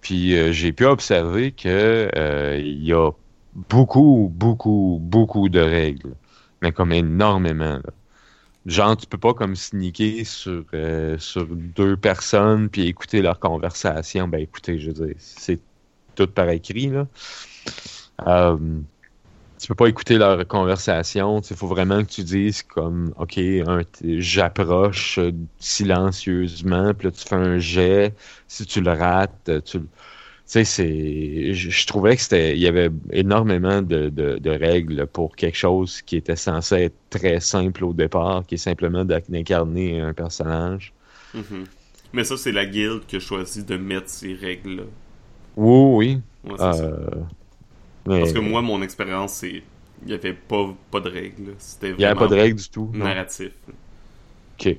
[0.00, 2.10] puis j'ai pu observer que
[2.58, 3.10] il y a
[3.54, 6.14] beaucoup, beaucoup, beaucoup de règles,
[6.62, 7.76] mais comme énormément.
[7.76, 7.92] Là.
[8.66, 14.26] Genre, tu peux pas comme sneaker sur, euh, sur deux personnes puis écouter leur conversation.
[14.26, 15.60] Ben écoutez, je veux dire, c'est
[16.14, 17.06] tout par écrit, là.
[18.26, 18.56] Euh,
[19.58, 21.40] tu peux pas écouter leur conversation.
[21.40, 23.40] Il faut vraiment que tu dises comme OK,
[24.02, 25.18] j'approche
[25.58, 28.14] silencieusement, puis là tu fais un jet.
[28.46, 29.86] Si tu le rates, tu le
[30.44, 35.56] sais, c'est, je, trouvais que c'était, il y avait énormément de, de, règles pour quelque
[35.56, 40.92] chose qui était censé être très simple au départ, qui est simplement d'incarner un personnage.
[41.34, 41.64] Mm-hmm.
[42.12, 44.84] Mais ça, c'est la guilde qui a choisi de mettre ces règles-là.
[45.56, 46.52] Oui, oui.
[46.60, 47.06] Euh,
[48.04, 49.62] Parce que moi, mon expérience, c'est,
[50.02, 51.54] il n'y avait pas, pas de règles.
[51.58, 52.90] C'était Il n'y avait pas de règles du tout.
[52.92, 53.52] Narratif.
[54.58, 54.76] Ok.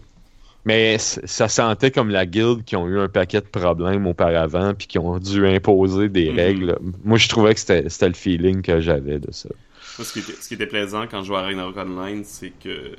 [0.65, 4.87] Mais ça sentait comme la guilde qui ont eu un paquet de problèmes auparavant puis
[4.87, 6.35] qui ont dû imposer des mhm.
[6.35, 6.79] règles.
[7.03, 9.49] Moi, je trouvais que c'était le feeling que j'avais de ça.
[9.99, 12.95] ce, qui était, ce, qui était, plaisant quand je jouais à Ragnarok Online, c'est que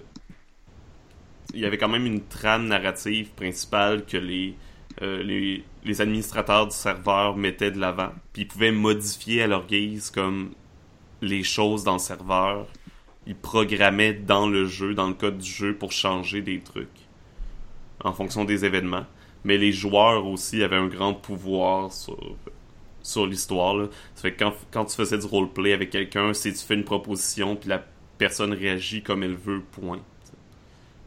[1.55, 4.55] il y avait quand même une trame narrative principale que les,
[5.03, 8.13] euh, les, administrateurs du serveur mettaient de l'avant.
[8.33, 10.53] Puis ils pouvaient modifier à leur guise comme
[11.23, 12.67] les choses dans le serveur.
[13.27, 16.89] Ils programmaient dans le jeu, dans le code du jeu, pour changer des trucs
[18.05, 19.07] en fonction des événements.
[19.45, 22.19] Mais les joueurs aussi avaient un grand pouvoir sur,
[23.03, 23.89] sur l'histoire.
[24.15, 26.85] Ça fait que quand, quand tu faisais du roleplay avec quelqu'un, si tu fais une
[26.85, 27.85] proposition puis la
[28.19, 30.01] personne réagit comme elle veut, point.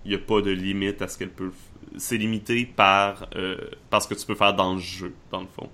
[0.05, 1.51] Il n'y a pas de limite à ce qu'elle peut.
[1.97, 3.57] C'est limité par, euh,
[3.99, 5.69] ce que tu peux faire dans le jeu, dans le fond.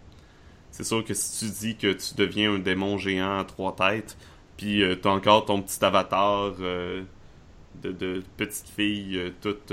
[0.71, 4.17] C'est sûr que si tu dis que tu deviens un démon géant à trois têtes,
[4.57, 7.03] puis euh, tu as encore ton petit avatar euh,
[7.81, 9.71] de, de, petite fille toute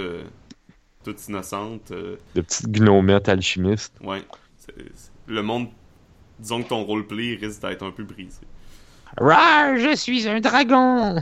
[1.03, 1.91] toute innocente.
[1.91, 3.95] Euh, de petite gnomette alchimiste.
[4.03, 4.23] Ouais.
[5.27, 5.69] le monde,
[6.39, 8.41] disons que ton roleplay risque d'être un peu brisé.
[9.19, 11.17] Rar, je suis un dragon!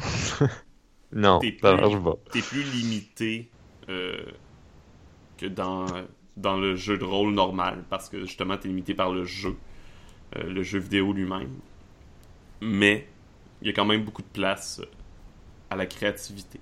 [1.12, 3.50] non, t'es plus, limité
[3.88, 4.22] euh,
[5.40, 5.86] que dans,
[6.36, 9.56] dans le jeu de rôle normal, parce que justement, t'es limité par le jeu,
[10.36, 11.50] euh, le jeu vidéo lui-même.
[12.60, 13.08] Mais,
[13.62, 14.82] il y a quand même beaucoup de place
[15.70, 16.60] à la créativité.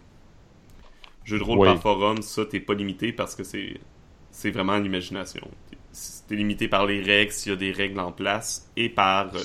[1.25, 3.81] Jeu de rôle par forum, ça, t'es pas limité parce que c'est
[4.31, 5.49] c'est vraiment l'imagination.
[6.29, 9.41] T'es limité par les règles, s'il y a des règles en place, et par euh,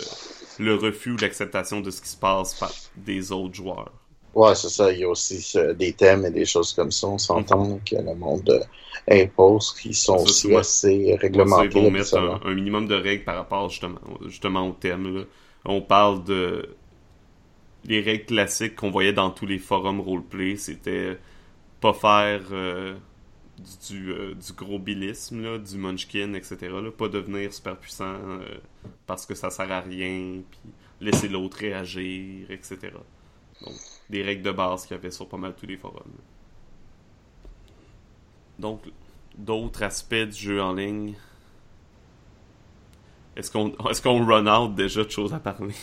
[0.59, 3.91] le refus ou l'acceptation de ce qui se passe par des autres joueurs.
[4.33, 4.91] Ouais, c'est ça.
[4.91, 7.07] Il y a aussi des thèmes et des choses comme ça.
[7.07, 7.89] On s'entend mm-hmm.
[7.89, 11.65] que le monde euh, impose qui sont aussi assez réglementés.
[11.65, 15.25] Ils vont mettre un, minimum de règles par rapport justement, justement au thème.
[15.65, 16.69] On parle de
[17.85, 20.55] les règles classiques qu'on voyait dans tous les forums roleplay.
[20.55, 21.17] C'était
[21.79, 22.95] pas faire euh,
[23.87, 26.57] du, euh, du, gros bilisme, là, du munchkin, etc.
[26.61, 28.15] Là, pas devenir super puissant
[29.05, 30.71] parce que ça sert à rien, puis
[31.01, 32.93] laisser l'autre réagir, etc.
[33.65, 33.75] Donc,
[34.09, 36.03] des règles de base qu'il y avait sur pas mal tous les forums.
[38.59, 38.81] Donc,
[39.37, 41.15] d'autres aspects du jeu en ligne.
[43.35, 45.73] Est-ce qu'on est qu'on run out déjà de choses à parler?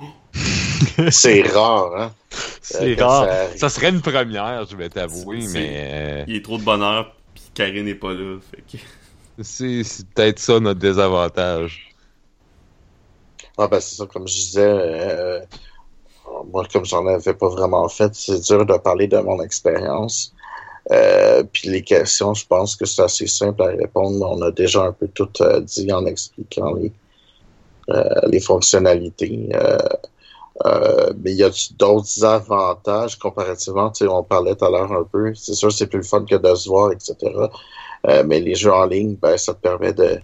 [1.10, 2.14] C'est rare, hein?
[2.62, 3.28] C'est euh, rare.
[3.56, 3.68] Ça...
[3.68, 5.70] serait une première, je vais t'avouer, mais.
[5.74, 8.38] Euh, Il est trop de bonheur, puis Karine n'est pas là.
[8.40, 8.80] Fait
[9.42, 9.82] C'est
[10.14, 11.94] peut-être ça notre désavantage.
[13.56, 14.62] Ah, ben, c'est ça, comme je disais.
[14.62, 15.40] Euh,
[16.52, 20.32] moi, comme j'en avais pas vraiment fait, c'est dur de parler de mon expérience.
[20.90, 24.26] Euh, puis les questions, je pense que c'est assez simple à répondre.
[24.30, 26.92] On a déjà un peu tout euh, dit en expliquant les,
[27.90, 29.48] euh, les fonctionnalités.
[31.22, 33.90] mais il y a d'autres avantages comparativement?
[33.90, 35.34] Tu sais, on parlait tout à l'heure un peu.
[35.34, 37.14] C'est sûr, c'est plus fun que de se voir, etc.
[38.24, 40.20] mais les jeux en ligne, ben, ça te permet de,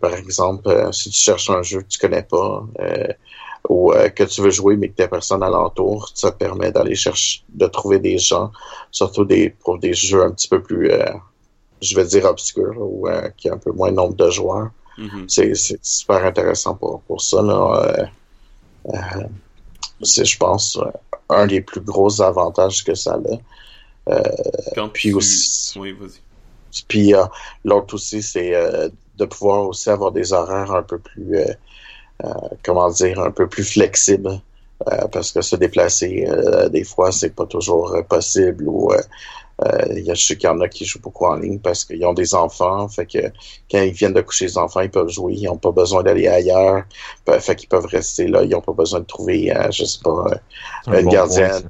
[0.00, 2.64] par exemple, si tu cherches un jeu que tu connais pas,
[3.68, 6.94] ou euh, que tu veux jouer mais que tu personne alentour, ça te permet d'aller
[6.94, 8.50] chercher, de trouver des gens,
[8.90, 11.04] surtout des pour des jeux un petit peu plus, euh,
[11.80, 14.70] je vais dire obscurs ou euh, qui a un peu moins de nombre de joueurs.
[14.98, 15.28] Mm-hmm.
[15.28, 17.42] C'est super intéressant pour, pour ça.
[20.02, 20.78] c'est, je pense,
[21.28, 23.18] un des plus gros avantages que ça
[24.06, 24.88] a.
[24.92, 26.20] puis aussi, oui, vas-y.
[26.86, 27.12] Puis
[27.64, 28.54] l'autre aussi, c'est
[29.20, 31.52] de pouvoir aussi avoir des horaires un peu plus euh,
[32.64, 34.40] comment dire, un peu plus flexible.
[34.88, 38.90] Euh, parce que se déplacer, euh, des fois, c'est pas toujours possible ou
[39.90, 41.84] il y a, je sais qu'il y en a qui jouent beaucoup en ligne parce
[41.84, 42.88] qu'ils ont des enfants.
[42.88, 43.30] Fait que
[43.70, 45.34] quand ils viennent de coucher les enfants, ils peuvent jouer.
[45.36, 46.84] Ils n'ont pas besoin d'aller ailleurs.
[47.40, 48.42] Fait qu'ils peuvent rester là.
[48.42, 50.24] Ils n'ont pas besoin de trouver, je sais pas,
[50.86, 51.60] un, gardien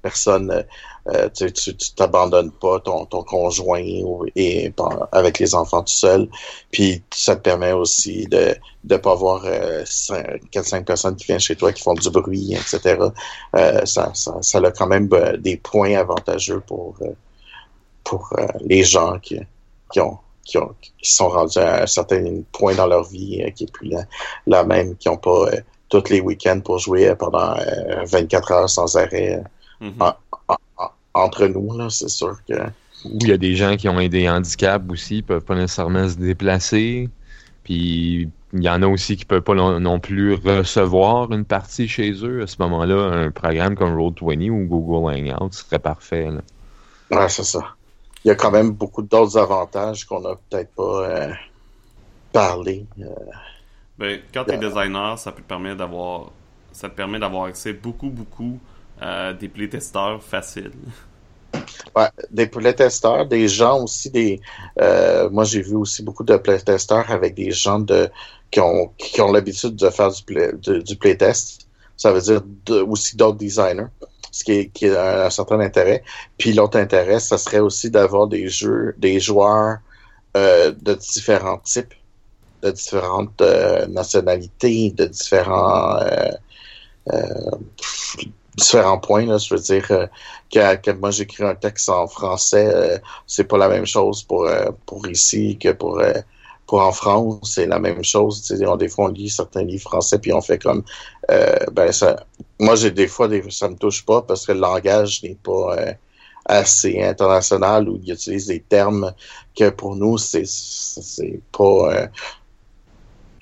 [0.00, 0.64] personne,
[1.08, 3.82] euh, euh, tu t'abandonnes pas ton, ton conjoint
[4.34, 4.72] et
[5.12, 6.28] avec les enfants tout seul.
[6.70, 8.54] Puis ça te permet aussi de
[8.88, 12.98] ne pas avoir euh, 4-5 personnes qui viennent chez toi qui font du bruit, etc.
[13.56, 16.96] Euh, ça, ça, ça, a quand même des points avantageux pour,
[18.02, 19.40] pour les gens qui,
[19.92, 23.64] qui ont qui, ont, qui sont rendus à un certain point dans leur vie qui
[23.64, 23.90] est plus
[24.46, 25.46] la, même, qui n'ont pas
[25.88, 27.56] tous les week-ends pour jouer pendant
[28.04, 29.42] 24 heures sans arrêt
[29.80, 30.12] Mhm.
[31.14, 32.54] Entre nous, là, c'est sûr que.
[33.04, 36.16] Ou il y a des gens qui ont des handicaps aussi, peuvent pas nécessairement se
[36.16, 37.08] déplacer.
[37.62, 42.12] Puis il y en a aussi qui peuvent pas non, plus recevoir une partie chez
[42.24, 42.42] eux.
[42.42, 46.30] À ce moment-là, un programme comme Roll20 ou Google Hangout serait parfait.
[46.30, 46.40] Là.
[47.10, 47.74] Ouais, c'est ça.
[48.24, 51.32] Il y a quand même beaucoup d'autres avantages qu'on n'a peut-être pas euh,
[52.32, 52.86] parlé.
[53.00, 53.06] Euh.
[53.98, 56.30] ben, quand tu es designer, ça peut te permettre d'avoir
[56.72, 58.58] ça te permet d'avoir accès beaucoup, beaucoup
[59.00, 60.72] des playtesteurs faciles.
[62.30, 64.40] Des playtesteurs, des gens aussi, des.
[64.80, 68.10] Euh, moi, j'ai vu aussi beaucoup de playtesteurs avec des gens de
[68.50, 71.68] qui ont qui ont l'habitude de faire du, play, du playtest.
[71.96, 72.42] Ça veut dire
[72.88, 73.86] aussi d'autres designers,
[74.32, 76.02] ce qui est, a un, certain intérêt.
[76.36, 79.78] Puis l'autre intérêt, ça serait aussi d'avoir des jeux, des joueurs
[80.36, 81.94] euh, de différents types,
[82.62, 86.00] de différentes euh, nationalités, de différents
[88.56, 89.26] différents points.
[89.26, 90.06] Là, je veux dire euh,
[90.76, 94.70] que, moi j'écris un texte en français, euh, c'est pas la même chose pour euh,
[94.86, 96.00] pour ici que pour
[96.66, 97.52] pour en France.
[97.54, 98.42] C'est la même chose.
[98.78, 100.82] des fois on lit certains livres français puis on fait comme
[101.28, 102.24] ben ça.
[102.58, 105.76] Moi j'ai des fois des, ça me touche pas parce que le langage n'est pas
[106.46, 109.12] assez international ou il utilise des termes
[109.56, 112.08] que pour nous c'est c'est pas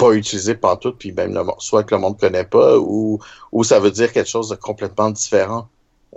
[0.03, 3.21] pas utilisé tout, puis même le, soit que le monde connaît pas, ou,
[3.53, 5.69] ou ça veut dire quelque chose de complètement différent.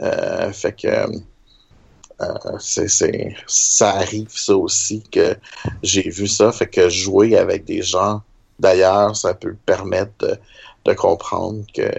[0.02, 5.38] Euh, fait que euh, c'est, ça arrive ça aussi que
[5.84, 8.22] j'ai vu ça, fait que jouer avec des gens
[8.60, 10.40] d'ailleurs, ça peut permettre
[10.86, 11.90] de, comprendre que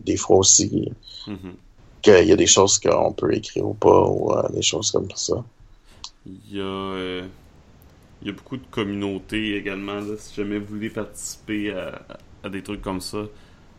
[0.00, 0.92] des fois aussi
[1.26, 1.54] mm-hmm.
[2.02, 5.08] qu'il y a des choses qu'on peut écrire ou pas, ou euh, des choses comme
[5.14, 5.42] ça.
[6.26, 7.22] Il y a
[8.22, 12.82] il y a beaucoup de communautés également, si jamais vous voulez participer à, des trucs
[12.82, 13.24] comme ça.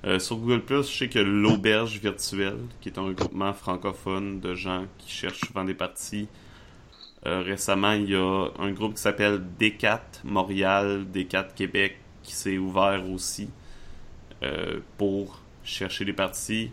[0.05, 4.85] Euh, sur Google je sais que l'Auberge virtuelle, qui est un regroupement francophone de gens
[4.99, 6.27] qui cherchent souvent des parties.
[7.25, 12.59] Euh, récemment, il y a un groupe qui s'appelle D4 Montréal, D4 Québec, qui s'est
[12.59, 13.49] ouvert aussi
[14.43, 16.69] euh, pour chercher des parties.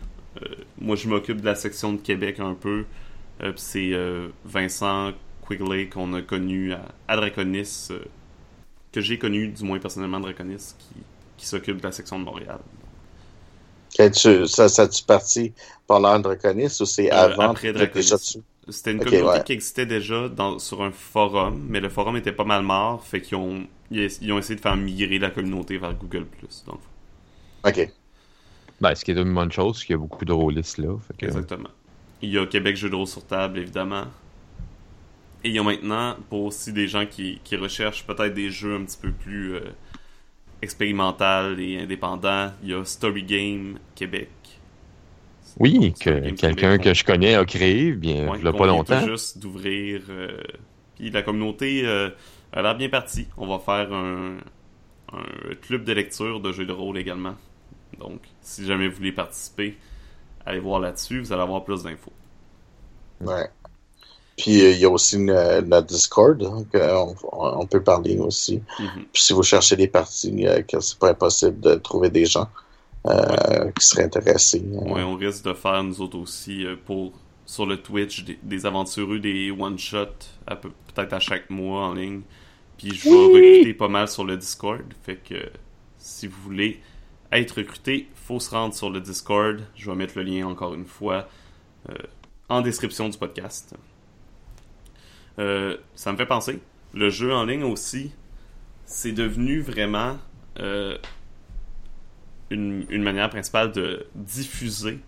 [0.79, 2.85] moi, je m'occupe de la section de Québec un peu.
[3.55, 3.93] c'est
[4.45, 5.13] Vincent
[5.47, 6.73] Quigley qu'on a connu
[7.07, 7.89] à, Draconis,
[8.91, 11.01] que j'ai connu du moins personnellement Draconis, qui,
[11.37, 12.59] qui s'occupe de la section de Montréal.
[14.47, 15.53] ça, ça tu parti
[15.87, 18.11] pendant Draconis ou c'est avant après Draconis?
[18.69, 22.45] C'était une communauté qui existait déjà dans, sur un forum, mais le forum était pas
[22.45, 26.25] mal mort, fait qu'ils ont, ils ont essayé de faire migrer la communauté vers Google+.
[26.65, 26.79] Donc.
[27.65, 27.89] Ok.
[28.79, 30.95] Ben, ce qui est une bonne chose, parce qu'il y a beaucoup de rôlistes là.
[31.19, 31.69] Exactement.
[32.21, 34.05] Il y a Québec Jeux de rôle sur table, évidemment.
[35.43, 38.75] Et il y a maintenant, pour aussi des gens qui, qui recherchent peut-être des jeux
[38.75, 39.61] un petit peu plus euh,
[40.61, 44.29] expérimental et indépendants, il y a Story Game Québec
[45.59, 49.05] oui, que quelqu'un que je connais a créé, bien, il n'y a pas longtemps.
[49.05, 50.01] juste d'ouvrir.
[50.09, 50.41] Euh,
[50.95, 52.09] puis la communauté euh,
[52.51, 53.27] a l'air bien partie.
[53.37, 54.37] On va faire un,
[55.61, 57.35] club de lecture de jeux de rôle également.
[57.99, 59.77] Donc, si jamais vous voulez participer,
[60.43, 62.13] allez voir là-dessus, vous allez avoir plus d'infos.
[63.21, 63.47] Ouais.
[64.37, 68.57] Puis euh, il y a aussi notre Discord, hein, qu'on on peut parler aussi.
[68.79, 69.05] Mm-hmm.
[69.13, 70.45] Puis si vous cherchez des parties,
[70.79, 72.47] c'est pas impossible de trouver des gens.
[73.05, 74.63] Euh, qui seraient intéressés.
[74.65, 74.79] Euh.
[74.85, 77.11] Oui, on risque de faire nous autres aussi euh, pour
[77.45, 82.21] sur le Twitch des, aventureux, des one-shots peut-être à chaque mois en ligne.
[82.77, 84.85] Puis je vais recruter pas mal sur le Discord.
[85.03, 85.35] Fait que
[85.97, 86.79] si vous voulez
[87.33, 89.59] être recruté, faut se rendre sur le Discord.
[89.75, 91.27] Je vais mettre le lien encore une fois
[92.47, 93.75] en description du podcast.
[95.37, 96.59] Ça me fait penser,
[96.93, 98.11] le jeu en ligne aussi,
[98.85, 100.17] c'est devenu vraiment
[102.49, 104.99] une, manière principale de diffuser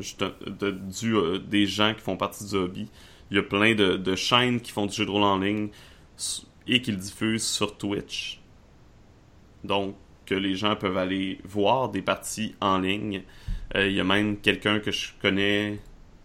[0.00, 2.88] de, du, euh, des gens qui font partie du hobby.
[3.30, 5.68] Il y a plein de, chaînes qui font du jeu de rôle en ligne
[6.66, 8.40] et qui le diffusent sur Twitch.
[9.62, 9.96] Donc,
[10.26, 13.22] que les gens peuvent aller voir des parties en ligne.
[13.74, 15.78] Euh, il y a même quelqu'un que je connais,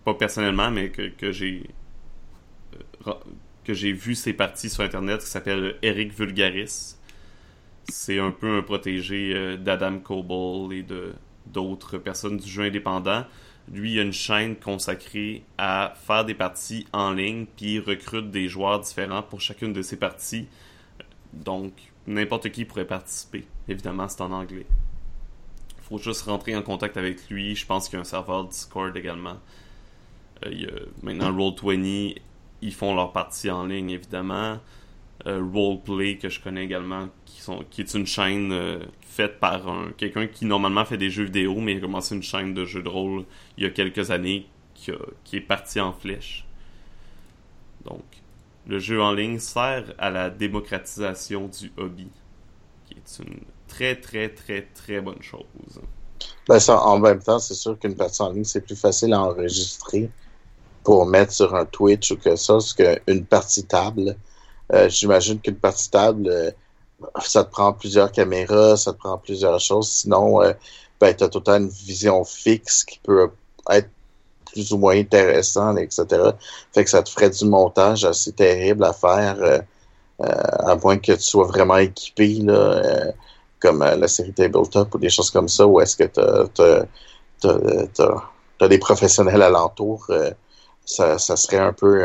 [0.05, 1.67] pas personnellement, mais que, que j'ai euh,
[3.63, 6.95] que j'ai vu ses parties sur Internet, qui s'appelle Eric Vulgaris
[7.91, 11.13] c'est un peu un protégé euh, d'Adam Coble et de
[11.47, 13.25] d'autres personnes du jeu indépendant.
[13.71, 18.29] Lui, il a une chaîne consacrée à faire des parties en ligne, puis il recrute
[18.29, 20.47] des joueurs différents pour chacune de ses parties.
[21.33, 21.73] Donc,
[22.05, 23.45] n'importe qui pourrait participer.
[23.67, 24.65] Évidemment, c'est en anglais.
[25.77, 27.55] Il faut juste rentrer en contact avec lui.
[27.55, 29.37] Je pense qu'il y a un serveur Discord également.
[30.45, 32.15] Euh, il y a maintenant Roll20,
[32.61, 34.59] ils font leur partie en ligne, évidemment.
[35.27, 39.67] Euh, Roleplay que je connais également, qui, sont, qui est une chaîne euh, faite par
[39.67, 42.81] un, quelqu'un qui normalement fait des jeux vidéo, mais a commencé une chaîne de jeux
[42.81, 43.25] de rôle
[43.57, 44.91] il y a quelques années qui,
[45.25, 46.45] qui est parti en flèche.
[47.83, 48.03] Donc,
[48.67, 52.07] le jeu en ligne sert à la démocratisation du hobby,
[52.85, 55.81] qui est une très très très très bonne chose.
[56.47, 59.21] Ben ça, en même temps, c'est sûr qu'une partie en ligne, c'est plus facile à
[59.21, 60.09] enregistrer
[60.83, 64.15] pour mettre sur un Twitch ou que ça, qu'une partie table
[64.73, 66.51] euh, j'imagine qu'une partie table, euh,
[67.21, 69.89] ça te prend plusieurs caméras, ça te prend plusieurs choses.
[69.89, 70.53] Sinon, euh,
[70.99, 73.31] ben, tu as tout le temps une vision fixe qui peut
[73.71, 73.89] être
[74.45, 76.05] plus ou moins intéressante, etc.
[76.73, 79.61] Fait que ça te ferait du montage assez terrible à faire,
[80.19, 83.13] à moins que tu sois vraiment équipé, là,
[83.59, 88.79] comme la série Tabletop ou des choses comme ça, où est-ce que tu as, des
[88.79, 90.07] professionnels alentour.
[90.89, 92.03] Ça, ça serait un peu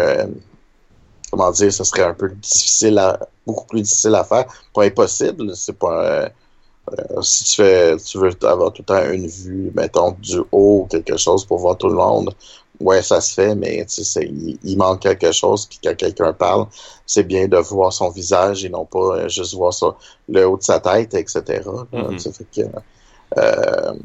[1.30, 4.46] comment dire, ce serait un peu difficile à, beaucoup plus difficile à faire.
[4.72, 6.28] Pas impossible, c'est pas, euh,
[6.92, 10.82] euh, si tu fais, tu veux avoir tout le temps une vue, mettons, du haut
[10.82, 12.34] ou quelque chose pour voir tout le monde,
[12.80, 14.30] ouais, ça se fait, mais tu sais,
[14.62, 16.66] il, manque quelque chose, puis quand quelqu'un parle,
[17.06, 19.72] c'est bien de voir son visage et non pas euh, juste voir
[20.28, 21.62] le haut de sa tête, etc.
[21.92, 23.98] Mm-hmm.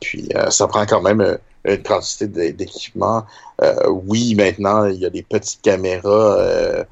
[0.00, 3.24] puis ça prend quand même une quantité d'équipement.
[3.62, 6.84] Euh, oui, maintenant, il y a des petites caméras euh,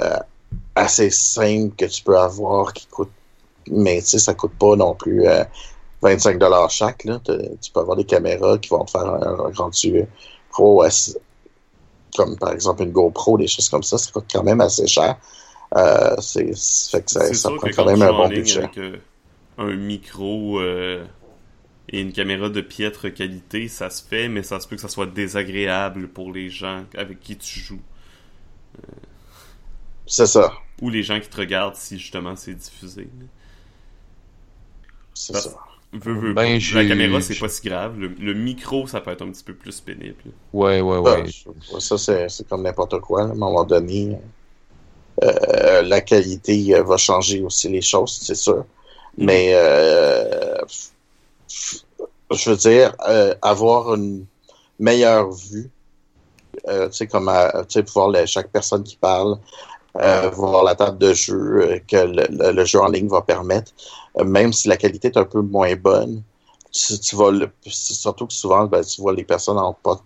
[0.00, 0.18] euh,
[0.74, 3.10] assez simples que tu peux avoir qui coûtent,
[3.70, 5.24] mais tu sais, ça coûte pas non plus
[6.02, 7.04] 25 dollars chaque.
[7.04, 7.20] Là.
[7.24, 10.04] Tu peux avoir des caméras qui vont te faire un, rendu
[10.50, 10.84] pro,
[12.16, 15.16] comme par exemple une GoPro, des choses comme ça, ça coûte quand même assez cher.
[16.20, 16.54] c'est
[16.90, 18.64] fait que ça, ça prend quand même un bon budget.
[18.64, 18.78] Avec,
[19.56, 20.58] un micro
[21.88, 24.88] et une caméra de piètre qualité, ça se fait, mais ça se peut que ça
[24.88, 27.82] soit désagréable pour les gens avec qui tu joues.
[28.78, 28.92] Euh,
[30.06, 30.52] c'est ça.
[30.80, 33.08] Ou les gens qui te regardent si justement c'est diffusé.
[35.14, 35.50] C'est ça.
[35.92, 37.96] Ben, la caméra, c'est pas si grave.
[37.98, 40.16] Le, micro, ça peut être un petit peu plus pénible.
[40.52, 41.24] Ouais, ouais, ouais.
[41.78, 43.22] ça, c'est comme n'importe quoi.
[43.22, 44.18] À un moment donné,
[45.22, 48.64] euh, la qualité va changer aussi les choses, c'est sûr.
[49.18, 49.24] Mm.
[49.24, 50.58] Mais euh,
[52.30, 54.26] je veux dire, euh, avoir une
[54.78, 55.70] meilleure vue,
[56.68, 57.30] euh, tu sais, comme,
[57.68, 59.38] tu sais, voir chaque personne qui parle,
[60.32, 63.72] voir la table de jeu que le, jeu en ligne va permettre,
[64.24, 66.22] même si la qualité est un peu moins bonne,
[66.72, 66.96] tu,
[67.66, 70.02] surtout que souvent, ben, tu vois les personnes en pas,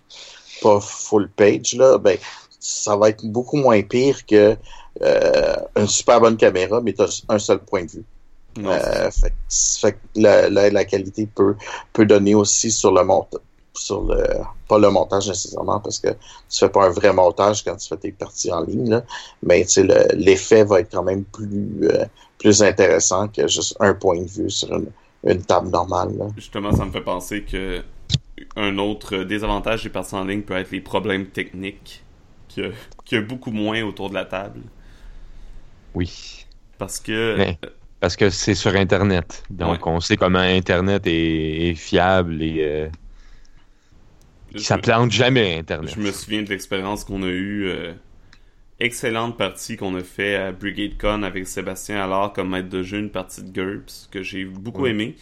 [0.61, 2.19] pas full page, là, ben,
[2.61, 4.57] ça va être beaucoup moins pire que
[5.03, 8.05] euh, une super bonne caméra, mais tu as un seul point de vue.
[8.67, 11.55] Euh, fait, la, la, qualité peut,
[11.93, 13.41] peut donner aussi sur le montage
[13.75, 14.25] sur le
[14.67, 17.97] pas le montage nécessairement parce que tu fais pas un vrai montage quand tu fais
[17.97, 19.05] tes parties en ligne là,
[19.43, 19.65] mais
[20.15, 22.05] l'effet va être quand même plus euh,
[22.39, 24.91] plus intéressant que juste un point de vue sur une,
[25.25, 26.17] une table normale.
[26.17, 26.27] Là.
[26.37, 27.83] Justement, ça me fait penser que
[28.57, 32.03] un autre désavantage des parties en ligne peut être les problèmes techniques
[32.49, 32.73] qu'il
[33.13, 34.61] y, a beaucoup moins autour de la table.
[35.95, 36.47] Oui.
[36.79, 37.55] Parce que.
[38.01, 39.43] Parce que c'est sur Internet.
[39.51, 42.57] Donc, on sait comment Internet est, fiable et.
[42.61, 42.89] Euh,
[44.57, 45.93] ça plante jamais Internet.
[45.95, 47.67] Je me souviens de l'expérience qu'on a eue.
[47.67, 47.93] Euh,
[48.81, 52.99] excellente partie qu'on a fait à Brigade Con avec Sébastien alors comme maître de jeu,
[52.99, 55.17] une partie de GURPS que j'ai beaucoup aimé.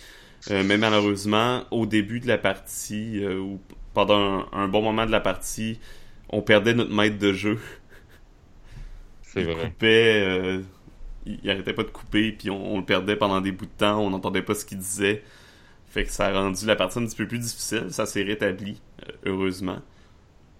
[0.50, 3.58] Euh, mais malheureusement, au début de la partie, ou
[3.94, 5.80] pendant un, bon moment de la partie,
[6.28, 7.58] on perdait notre maître de jeu.
[9.22, 9.64] C'est vrai.
[9.64, 10.60] Coupait,
[11.26, 14.10] il, arrêtait pas de couper, puis on, le perdait pendant des bouts de temps, on
[14.10, 15.22] n'entendait pas ce qu'il disait.
[15.88, 17.86] Fait que ça a rendu la partie un petit peu plus difficile.
[17.90, 19.78] Ça s'est rétabli, euh, heureusement.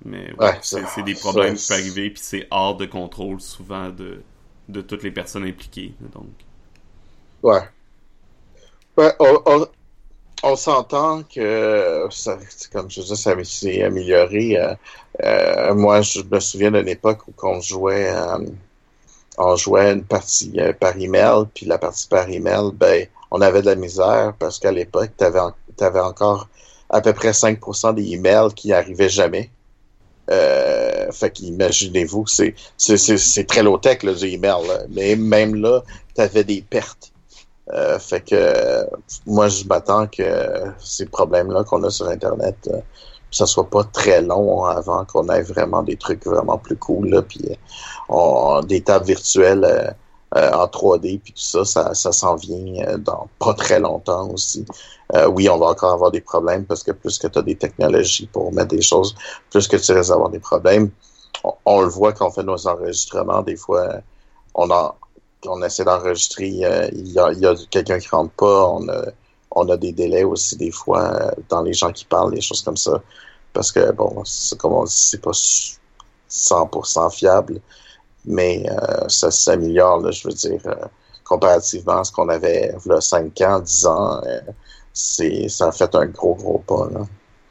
[0.04, 4.22] Mais ouais, c'est des problèmes qui peuvent arriver, puis c'est hors de contrôle souvent de,
[4.68, 5.94] de toutes les personnes impliquées.
[6.12, 6.28] Donc.
[7.42, 7.62] Ouais.
[8.96, 9.66] Ouais, on,
[10.42, 12.38] on s'entend que, ça,
[12.72, 14.58] comme je disais, ça s'est amélioré.
[14.58, 14.74] Euh,
[15.22, 18.38] euh, moi, je me souviens d'une époque où on jouait, euh,
[19.39, 23.66] on jouait une partie par email, puis la partie par email, ben, on avait de
[23.66, 26.49] la misère parce qu'à l'époque, tu avais, encore
[26.89, 29.51] à peu près 5% des emails qui n'arrivaient jamais.
[30.30, 34.87] Euh, fait qu'imaginez-vous, c'est, très low-tech, le email.
[34.91, 35.82] Mais même là,
[36.16, 37.12] tu des pertes.
[37.72, 38.87] Euh, fait que
[39.26, 40.22] moi, je m'attends que
[40.78, 42.78] ces problèmes-là qu'on a sur Internet, euh,
[43.32, 47.22] ça soit pas très long avant qu'on ait vraiment des trucs vraiment plus cool, là,
[47.22, 47.41] puis
[48.09, 49.64] on, des tables virtuelles
[50.34, 54.64] euh, en 3D, puis tout ça, ça, ça s'en vient dans pas très longtemps aussi.
[55.28, 58.26] oui, on va encore avoir des problèmes parce que plus que tu as des technologies
[58.26, 59.14] pour mettre des choses,
[59.50, 60.90] plus que tu risques d'avoir des problèmes.
[61.64, 64.00] On, le voit quand on fait nos enregistrements, des fois,
[64.54, 64.94] on en,
[65.48, 69.07] on essaie d'enregistrer, euh, il y a, quelqu'un qui rentre pas, on a,
[69.52, 72.62] on a des délais aussi des fois euh, dans les gens qui parlent, des choses
[72.62, 73.02] comme ça.
[73.52, 74.22] Parce que, bon,
[74.59, 75.32] comme on dit, c'est pas
[76.30, 77.61] 100% fiable,
[78.27, 80.61] mais euh, ça s'améliore, je veux dire,
[81.24, 84.20] comparativement à ce qu'on avait là, 5 ans, 10 ans,
[84.93, 86.89] c'est ça a fait un gros, gros pas.
[86.93, 87.07] Là.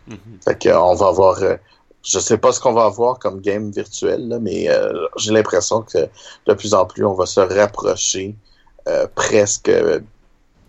[0.10, 0.44] Mm-hmm.
[0.44, 1.40] Fait qu'on va avoir
[2.06, 6.08] je sais pas ce qu'on va avoir comme game virtuel, mais euh, j'ai l'impression que
[6.46, 8.36] de plus en plus, on va se rapprocher
[8.88, 9.72] euh, presque,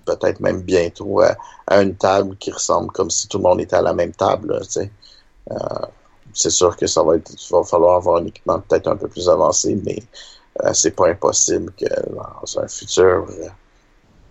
[0.07, 1.37] peut-être même bientôt, à,
[1.83, 4.61] une table qui ressemble comme si tout le monde était à la même table.
[5.51, 5.55] Euh,
[6.37, 9.09] c'est sûr que ça va être, il va falloir avoir un équipement peut-être un peu
[9.09, 10.03] plus avancé, mais
[10.73, 13.27] c'est pas impossible que dans un futur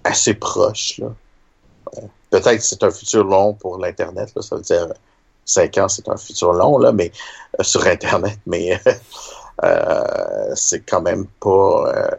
[0.04, 1.02] assez proche,
[2.30, 4.88] peut-être que c'est un futur long pour l'Internet, ça veut dire
[5.46, 7.12] 5 ans, c'est un futur long, là, mais
[7.60, 8.80] euh, sur Internet, mais
[9.64, 12.10] euh, c'est quand même pas euh,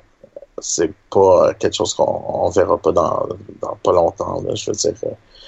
[0.59, 3.28] c'est pas quelque chose qu'on verra pas dans,
[3.61, 4.41] dans, pas longtemps.
[4.41, 4.95] Là, je veux dire,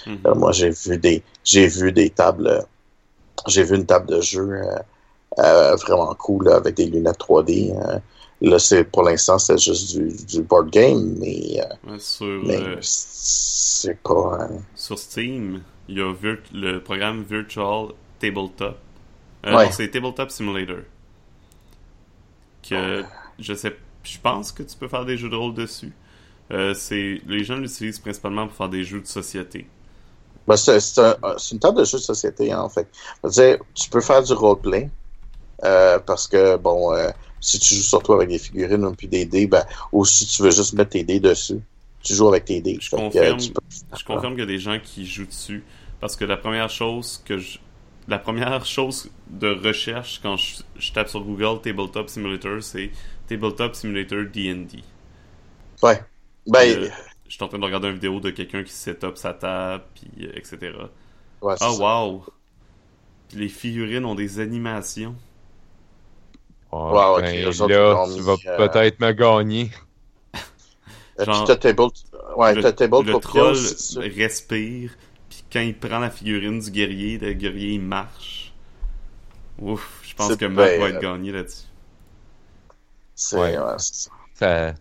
[0.06, 0.34] mm-hmm.
[0.34, 2.66] moi j'ai vu des j'ai vu des tables,
[3.46, 4.60] j'ai vu une table de jeu
[5.36, 7.72] vraiment cool avec des lunettes 3D.
[8.40, 14.98] là, c'est pour l'instant c'est juste du, du, board game, mais, mais c'est pas sur
[14.98, 16.14] Steam il y a
[16.52, 18.78] le programme Virtual Tabletop.
[19.46, 20.80] Euh, c'est Tabletop Simulator.
[22.68, 23.04] Que
[23.38, 25.92] je sais, je pense que tu peux faire des jeux de rôle dessus.
[26.50, 29.66] Euh, c'est les gens l'utilisent principalement pour faire des jeux de société.
[30.48, 32.88] Ben, c'est une table de jeux de société en fait.
[33.24, 34.88] Dire, tu peux faire du roleplay
[35.62, 39.26] euh, parce que bon, euh, si tu joues surtout avec des figurines ou puis des
[39.26, 41.60] dés, ben, ou si tu veux juste mettre tes dés dessus,
[42.02, 42.78] tu joues avec tes dés.
[42.80, 45.62] Je confirme, je confirme qu'il y a des gens qui jouent dessus.
[46.00, 47.58] Parce que la première chose que je.
[48.06, 52.90] La première chose de recherche quand je, tape sur Google Tabletop Simulator, c'est
[53.26, 54.82] Tabletop Simulator DD.
[55.82, 56.00] Ouais.
[56.46, 56.90] Ben.
[57.28, 59.34] Euh, je suis en train de regarder une vidéo de quelqu'un qui set up sa
[59.34, 60.72] table, puis euh, etc.
[61.40, 62.24] Ouais, ah, wow!
[63.34, 65.14] les figurines ont des animations.
[66.72, 69.70] Oh, wow, ben, là, tu vas euh, peut-être me gagner.
[71.18, 71.82] Genre, puis t'as table...
[72.36, 73.56] Ouais, le, table le troll
[74.16, 74.96] respire,
[75.52, 78.52] quand il prend la figurine du guerrier, le guerrier il marche.
[79.58, 81.66] Ouf, je pense que Marc va être gagné là-dessus.
[83.14, 83.54] C'est ouais.
[83.78, 84.10] ça.
[84.34, 84.74] ça.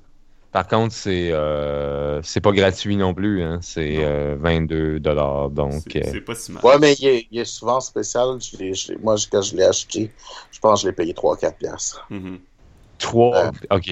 [0.52, 3.43] Par contre, c'est euh, c'est pas gratuit non plus.
[3.43, 3.60] Hein.
[3.62, 5.50] C'est euh, 22 dollars.
[5.50, 6.64] Donc, c'est euh, pas si mal.
[6.66, 8.38] Ouais, mais il est, il est souvent spécial.
[8.41, 10.12] Je je moi, quand je l'ai acheté,
[10.52, 12.08] je pense que je l'ai payé 3-4 piastres.
[12.10, 12.39] Mm-hmm.
[13.00, 13.89] 3 Ok.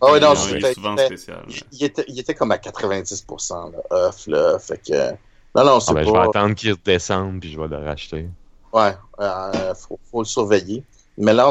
[0.00, 1.44] Ah ouais, non, Non, il est souvent spécial.
[1.72, 3.78] il, était, il était comme à 90% là,
[4.08, 4.26] off.
[4.26, 5.10] Là, fait que.
[5.56, 8.28] Non, non, c'est Ah, ben, je vais attendre qu'il redescende puis je vais le racheter.
[8.72, 10.82] Ouais, euh, faut, faut le surveiller.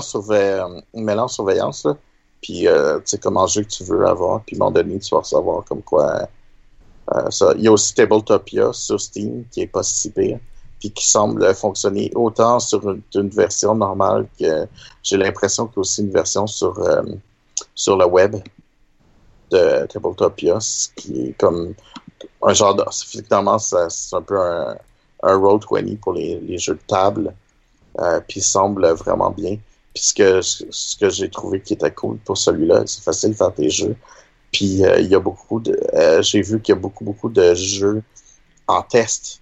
[0.01, 1.95] Surveille- mets-le en surveillance, là.
[2.43, 4.43] Puis, euh, tu sais, comment jeu que tu veux avoir.
[4.43, 6.27] Puis, à un moment donné, tu vas recevoir comme quoi.
[7.15, 7.53] euh, ça.
[7.57, 10.39] Il y a aussi Tabletopia sur Steam, qui est pas si pire.
[10.79, 14.67] Puis, qui semble fonctionner autant sur une, version normale que
[15.03, 17.03] j'ai l'impression qu'il y a aussi une version sur, euh,
[17.75, 18.35] sur le web
[19.51, 21.73] de Tabletopia, ce qui est comme
[22.41, 22.83] un genre de.
[23.05, 24.77] Finalement, c'est un peu un,
[25.23, 27.33] un Roll20 pour les, les jeux de table.
[28.27, 29.57] Puis semble vraiment bien.
[29.93, 33.35] Puis ce que, ce que j'ai trouvé qui était cool pour celui-là, c'est facile de
[33.35, 33.95] faire tes jeux.
[34.51, 35.79] Puis euh, il y a beaucoup de.
[35.93, 38.01] euh, j'ai vu qu'il y a beaucoup, beaucoup de jeux
[38.67, 39.41] en test.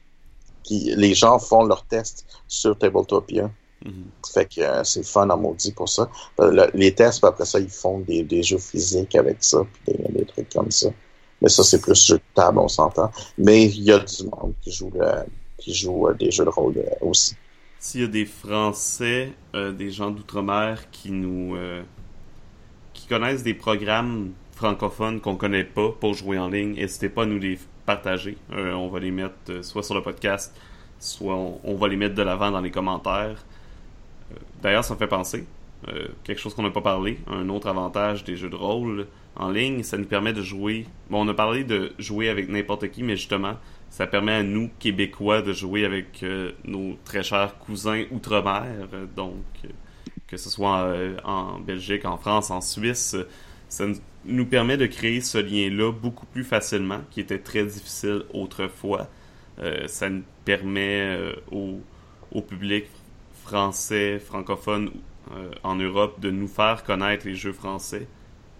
[0.64, 3.50] Qui, les gens font leurs tests sur Tabletopia.
[3.84, 4.06] Mhm.
[4.32, 6.10] Fait que euh, c'est fun en maudit pour ça.
[6.40, 9.60] Euh, le- les tests, puis après ça, ils font des, des jeux physiques avec ça,
[9.86, 10.90] puis des, des trucs comme ça.
[11.42, 13.10] Mais ça, c'est plus jeu de table, on s'entend.
[13.38, 15.26] Mais il y a du monde qui joue, le-
[15.58, 17.36] qui joue euh, des jeux de rôle euh, aussi.
[17.84, 21.82] S'il y a des Français, euh, des gens d'outre-mer qui nous euh,
[22.94, 27.26] qui connaissent des programmes francophones qu'on connaît pas pour jouer en ligne, n'hésitez pas à
[27.26, 27.58] nous les
[27.88, 28.38] partager.
[28.52, 30.56] Euh, on va les mettre euh, soit sur le podcast,
[31.00, 33.44] soit on, on va les mettre de l'avant dans les commentaires.
[34.62, 35.46] D'ailleurs, ça me fait penser,
[36.24, 39.82] quelque chose qu'on n'a pas parlé, un autre avantage des jeux de rôle en ligne,
[39.82, 40.86] ça nous permet de jouer.
[41.10, 43.56] Bon, on a parlé de jouer avec n'importe qui, mais justement,
[43.92, 49.06] ça permet à nous, Québécois, de jouer avec euh, nos très chers cousins outre-mer, euh,
[49.16, 49.36] donc
[49.66, 49.68] euh,
[50.28, 53.18] que ce soit en Belgique, en France, en Suisse,
[53.68, 53.86] ça
[54.26, 59.08] nous- permet de créer ce lien-là beaucoup plus facilement, qui était très difficile autrefois.
[59.88, 61.18] Ça nous permet
[61.52, 61.82] au,
[62.32, 62.86] au public
[63.44, 64.92] français, francophone
[65.64, 68.08] en Europe de nous faire connaître les jeux français.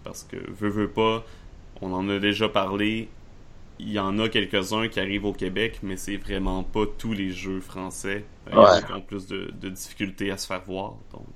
[0.04, 1.24] Parce que, veut, veut pas,
[1.80, 3.08] on en a déjà parlé,
[3.84, 7.30] il y en a quelques-uns qui arrivent au Québec, mais c'est vraiment pas tous les
[7.30, 8.24] jeux français.
[8.48, 8.82] Euh, Il y en a Ouais.
[8.86, 10.94] qui ont plus de, de difficultés à se faire voir.
[11.12, 11.26] Donc.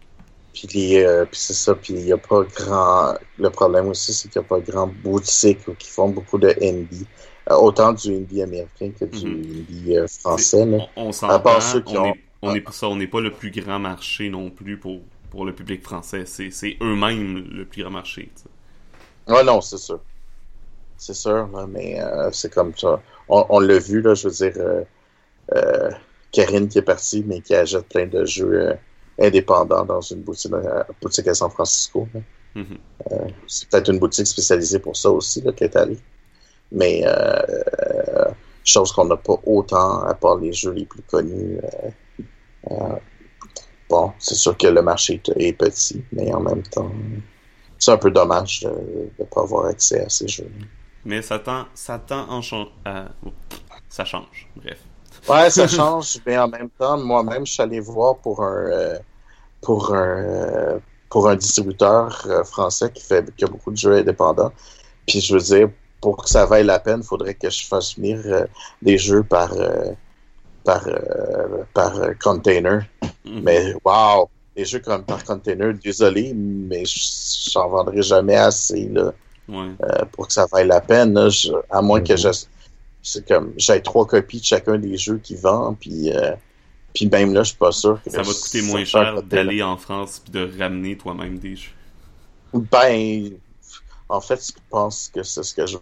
[0.55, 3.15] Puis, euh, puis c'est ça, puis il n'y a pas grand...
[3.39, 7.07] Le problème aussi, c'est qu'il n'y a pas grand boutique qui font beaucoup de indie.
[7.51, 10.65] Euh, autant du indie américain que du indie euh, français.
[10.65, 10.79] Là.
[10.97, 11.13] On,
[11.83, 14.51] qui on ont- est, on est, ça, on n'est pas le plus grand marché non
[14.51, 16.25] plus pour, pour le public français.
[16.27, 18.31] C'est, eux-mêmes le plus grand marché.
[18.35, 19.33] tu sais.
[19.35, 20.01] Ouais, non, c'est sûr.
[20.99, 23.03] C'est sûr, là, mais euh, c'est comme ça.
[23.29, 24.83] On, on l'a vu, là, je veux dire, euh,
[25.55, 25.91] euh,
[26.33, 28.77] Karine qui est partie, mais qui achète plein de jeux
[29.19, 30.53] indépendants dans une boutique,
[31.01, 32.09] boutique à San Francisco.
[32.55, 32.79] Mhm.
[33.47, 35.99] C'est peut-être une boutique spécialisée pour ça aussi, là, qui est allée.
[36.73, 37.05] Mais
[38.65, 41.61] chose qu'on n'a pas autant, à part les jeux les plus connus.
[43.89, 46.91] bon, c'est sûr que le marché est- est petit, mais en même temps,
[47.79, 48.71] c'est un peu dommage de
[49.19, 50.51] ne pas avoir accès à ces jeux.
[51.07, 53.33] Mais ça tend, ça tend en chan- à- oh,
[53.89, 54.49] ça change.
[54.57, 54.81] Bref.
[55.29, 58.99] Ouais, ça change, mais en même temps, moi-même, je suis allé voir pour un euh,
[59.63, 60.79] pour un euh,
[61.11, 64.53] pour un distributeur euh, français qui fait qui a beaucoup de jeux indépendants.
[65.07, 67.97] Puis je veux dire, pour que ça vaille la peine, il faudrait que je fasse
[67.97, 68.47] venir euh,
[68.83, 69.93] des jeux par euh,
[70.65, 72.87] par euh, par euh, container.
[73.25, 73.43] Mhm.
[73.43, 76.85] Mais wow, les jeux comme par container, désolé, mais
[77.53, 79.13] j'en vendrai jamais assez là
[79.49, 79.69] Ouais.
[79.83, 81.15] euh, pour que ça vaille la peine.
[81.15, 81.29] là.
[81.29, 82.19] Je- à moins que Mhm.
[82.19, 82.29] je
[83.03, 86.33] c'est comme j'ai trois copies de chacun des jeux qui vendent, puis euh,
[86.93, 89.63] puis même là, je suis pas sûr que Ça va te coûter moins cher d'aller
[89.63, 91.71] en France puis de ramener toi-même des jeux.
[92.55, 93.31] Ben,
[94.09, 95.77] en fait, je pense que c'est ce que je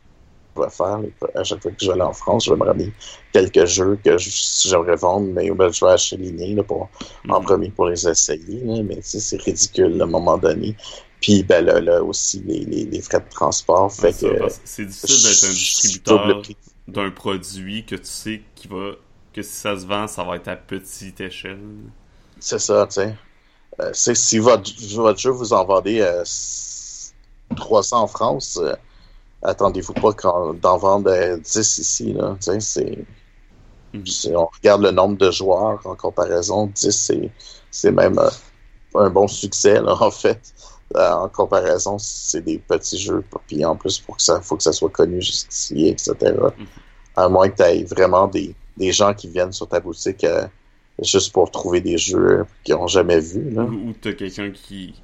[0.57, 0.99] vais faire.
[1.35, 2.93] À chaque fois que je vais aller en France, je vais me ramener
[3.33, 6.89] quelques jeux que je- j'aimerais vendre, mais ben, je vais acheter les là, pour,
[7.29, 7.45] en Mhm.
[7.47, 8.61] premier pour les essayer.
[8.65, 10.75] là, mais tu sais, c'est ridicule à un moment donné.
[11.25, 13.91] Puis ben, là, là aussi, les, les, les frais de transport.
[13.91, 16.43] Fait que, c'est difficile d'être un distributeur
[16.87, 18.91] d'un produit que tu sais qui va
[19.33, 21.63] que si ça se vend, ça va être à petite échelle.
[22.39, 23.17] C'est ça, tu sais.
[23.81, 26.23] Euh, si votre, votre jeu vous en vendez euh,
[27.57, 28.75] 300 en France, euh,
[29.41, 30.13] attendez-vous pas
[30.61, 32.37] d'en vendre euh, 10 ici, là.
[32.39, 32.99] Tu sais, c'est...
[33.95, 34.07] Mhm.
[34.07, 37.13] Si on regarde le nombre de joueurs en comparaison, 10,
[37.71, 38.29] c'est, même euh,
[38.95, 40.53] un bon succès, là, en fait.
[40.97, 43.25] Euh, en comparaison, c'est des petits jeux.
[43.47, 46.15] Puis en plus, pour que ça, faut que ça soit connu jusqu'ici, etc.
[47.17, 50.47] À moins que tu aies vraiment des, des gens qui viennent sur ta boutique euh,
[51.03, 53.51] juste pour trouver des jeux qu'ils n'ont jamais vus.
[53.51, 53.63] Là.
[53.63, 54.95] Ou, ou t'as quelqu'un qui,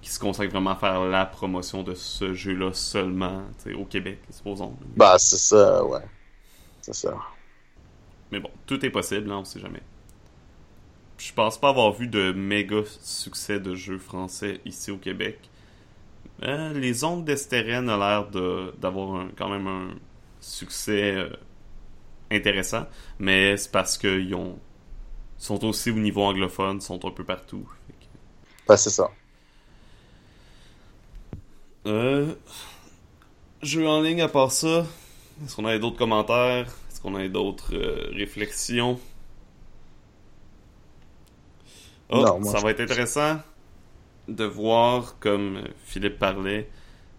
[0.00, 3.84] qui se consacre vraiment à faire la promotion de ce jeu-là seulement, tu sais, au
[3.84, 4.74] Québec, supposons.
[4.96, 6.04] Bah, c'est ça, ouais.
[6.80, 7.14] C'est ça.
[8.32, 9.82] Mais bon, tout est possible, hein, on sait jamais.
[11.18, 15.38] Je pense pas avoir vu de méga succès de jeux français ici au Québec.
[16.42, 18.26] Euh, les ondes d'Estérène ont l'air
[18.78, 19.88] d'avoir quand même un
[20.40, 21.30] succès euh,
[22.30, 22.86] intéressant,
[23.18, 24.58] mais c'est parce qu'ils ont
[25.38, 27.68] sont aussi au niveau anglophone, sont un peu partout.
[28.00, 28.06] Que-
[28.66, 29.10] Bah, c'est ça.
[31.86, 32.34] Euh,
[33.62, 34.86] jeux en ligne à part ça,
[35.44, 36.66] est-ce qu'on a d'autres commentaires?
[36.90, 38.98] Est-ce qu'on a d'autres euh, réflexions?
[42.10, 43.40] Oh, Non, moi, ça va être intéressant
[44.28, 46.68] de voir, comme Philippe parlait,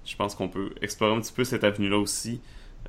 [0.05, 2.41] je pense qu'on peut explorer un petit peu cette avenue-là aussi,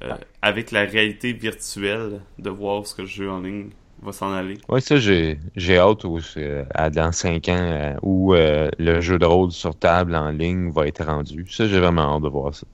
[0.03, 3.71] euh, avec la réalité virtuelle, de voir ce que le jeu en ligne
[4.03, 4.59] va s'en aller.
[4.69, 9.01] Ouais, ça, j'ai, j'ai hâte où, euh, à dans 5 ans euh, où euh, le
[9.01, 11.47] jeu de rôle sur table en ligne va être rendu.
[11.51, 12.67] Ça, j'ai vraiment hâte de voir ça.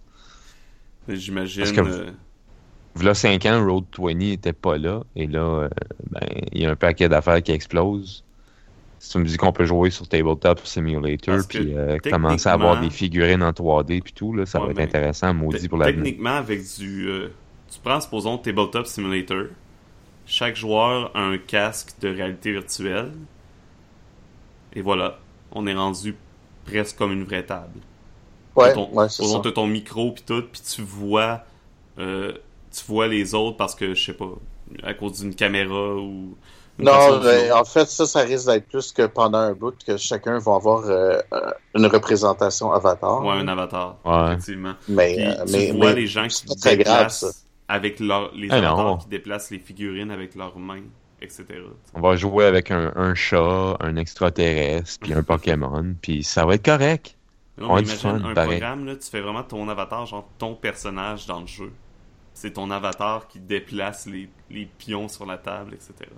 [1.09, 1.63] J'imagine...
[1.63, 2.11] Parce que- euh,
[3.03, 5.03] Là, 5 ans, Road 20 était pas là.
[5.17, 5.69] Et là, euh,
[6.11, 6.21] ben,
[6.53, 8.25] il y a un paquet d'affaires qui explosent.
[8.99, 12.77] Si tu me dis qu'on peut jouer sur Tabletop Simulator, puis euh, commencer à avoir
[12.77, 16.05] des figurines en 3D, puis tout, là, ça Ouais, va être intéressant, maudit pour l'avenir.
[16.05, 17.07] Techniquement, avec du.
[17.09, 17.29] euh,
[17.71, 19.47] tu prends, supposons, Tabletop Simulator.
[20.27, 23.13] Chaque joueur a un casque de réalité virtuelle.
[24.75, 25.19] Et voilà.
[25.53, 26.17] On est rendu
[26.65, 27.81] presque comme une vraie table.
[28.57, 31.45] Ouais, ton, ouais, c'est supposons, t'as ton micro puis tout, puis tu vois.
[31.99, 32.33] euh,
[32.73, 34.31] tu vois les autres parce que, je sais pas,
[34.83, 36.37] à cause d'une caméra ou.
[36.79, 37.61] Non, mais autre.
[37.61, 40.85] en fait, ça, ça risque d'être plus que pendant un bout que chacun va avoir
[40.87, 43.23] euh, euh, une représentation avatar.
[43.25, 43.99] Ouais, un avatar.
[44.05, 44.33] Ouais.
[44.33, 44.75] Effectivement.
[44.89, 47.29] mais, Puis euh, tu mais, vois mais les gens qui grave, déplacent ça.
[47.69, 48.79] avec leur, les Ah non.
[48.79, 50.83] avatars qui déplacent les figurines avec leurs mains,
[51.21, 51.45] etc.
[51.95, 56.55] On va jouer avec un, un chat, un extraterrestre, puis un Pokémon, puis ça va
[56.55, 57.17] être correct.
[57.57, 58.59] Non, On du imagine fun, un pareil.
[58.59, 61.73] programme, là, tu fais vraiment ton avatar, genre ton personnage dans le jeu.
[62.33, 66.11] C'est ton avatar qui déplace les, les pions sur la table, etc.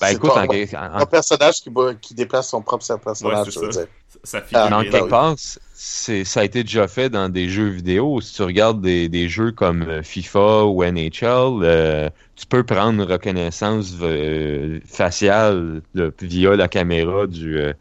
[0.00, 1.60] Ben C'est écoute, ton- en, en- Un personnage
[2.00, 3.80] qui, déplace son propre personnage, c'est je veux ça.
[3.80, 3.88] dire.
[4.22, 4.74] Ça Ah, figurine.
[4.74, 5.34] en quelque part,
[5.74, 8.20] c'est, ça a été déjà fait dans des jeux vidéo.
[8.20, 13.02] Si tu regardes des, des jeux comme euh, FIFA ou NHL, euh, tu peux prendre
[13.02, 17.72] une reconnaissance euh, faciale là, via la caméra du euh,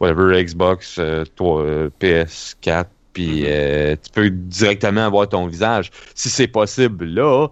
[0.00, 3.46] whatever Xbox, euh, toi, euh, PS4, puis Mhm.
[3.48, 5.90] euh, tu peux directement avoir ton visage.
[6.14, 7.48] Si c'est possible là,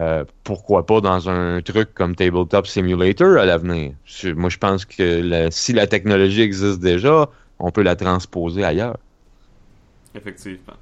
[0.00, 3.94] euh, pourquoi pas dans un truc comme Tabletop Simulator à l'avenir?
[4.24, 8.98] Moi, je pense que la- si la technologie existe déjà, on peut la transposer ailleurs.
[10.14, 10.76] Effectivement.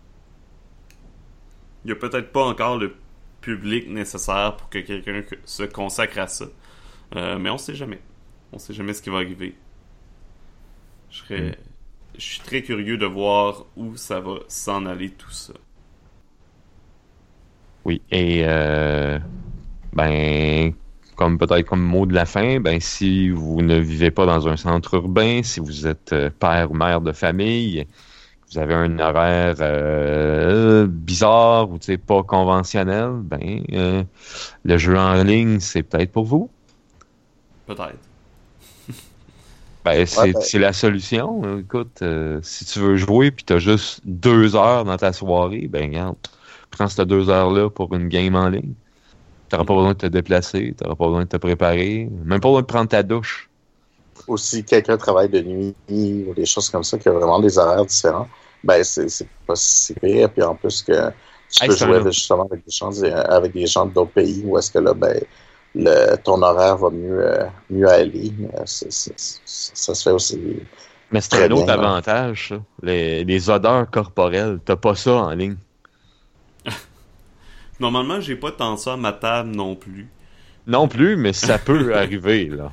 [1.85, 2.97] Il n'y a peut-être pas encore le
[3.41, 6.47] public nécessaire pour que quelqu'un que- se consacre à ça.
[7.17, 8.01] Euh, mais on sait jamais.
[8.53, 9.57] On sait jamais ce qui va arriver.
[11.11, 11.59] Je serais...
[12.17, 15.55] Je suis très curieux de voir où ça va s'en aller tout ça.
[17.85, 19.18] Oui, et euh,
[19.93, 20.72] ben,
[21.16, 24.57] comme peut-être comme mot de la fin, ben si vous ne vivez pas dans un
[24.57, 27.87] centre urbain, si vous êtes euh, père ou mère de famille,
[28.53, 34.03] vous avez un horaire euh, bizarre ou tu sais pas conventionnel, ben euh,
[34.64, 36.51] le jeu en ligne c'est peut-être pour vous.
[37.66, 37.99] Peut-être.
[39.85, 41.59] Ben, c'est ben- c'est la solution.
[41.59, 45.85] Écoute, euh, si tu veux jouer puis t'as juste deux heures dans ta soirée, ben
[45.91, 46.16] regarde,
[46.77, 48.75] prends ces deux heures-là pour une game en ligne.
[49.49, 52.62] T'auras pas besoin de te déplacer, t'auras pas besoin de te préparer, même pas besoin
[52.62, 53.49] de prendre ta douche.
[54.29, 57.59] Ou si quelqu'un travaille de nuit ou des choses comme ça, qui a vraiment des
[57.59, 58.29] horaires différents,
[58.62, 60.31] ben c'est pas si pire.
[60.31, 61.11] Puis en plus que
[61.51, 64.79] tu peux jouer justement avec des gens, avec des gens d'autres pays où est-ce que
[64.79, 65.20] là, ben,
[65.75, 68.33] le, ton horaire va mieux, euh, mieux aller.
[68.55, 70.41] Euh, ça se fait aussi.
[71.11, 71.70] Mais c'est Très un autre ouais.
[71.70, 72.57] avantage, ça.
[72.83, 74.59] Les, les odeurs corporelles.
[74.64, 75.57] T'as pas ça en ligne.
[77.85, 80.09] Normalement, j'ai pas tant ça à ma table non plus.
[80.66, 82.72] Non plus, mais ça peut arriver, là.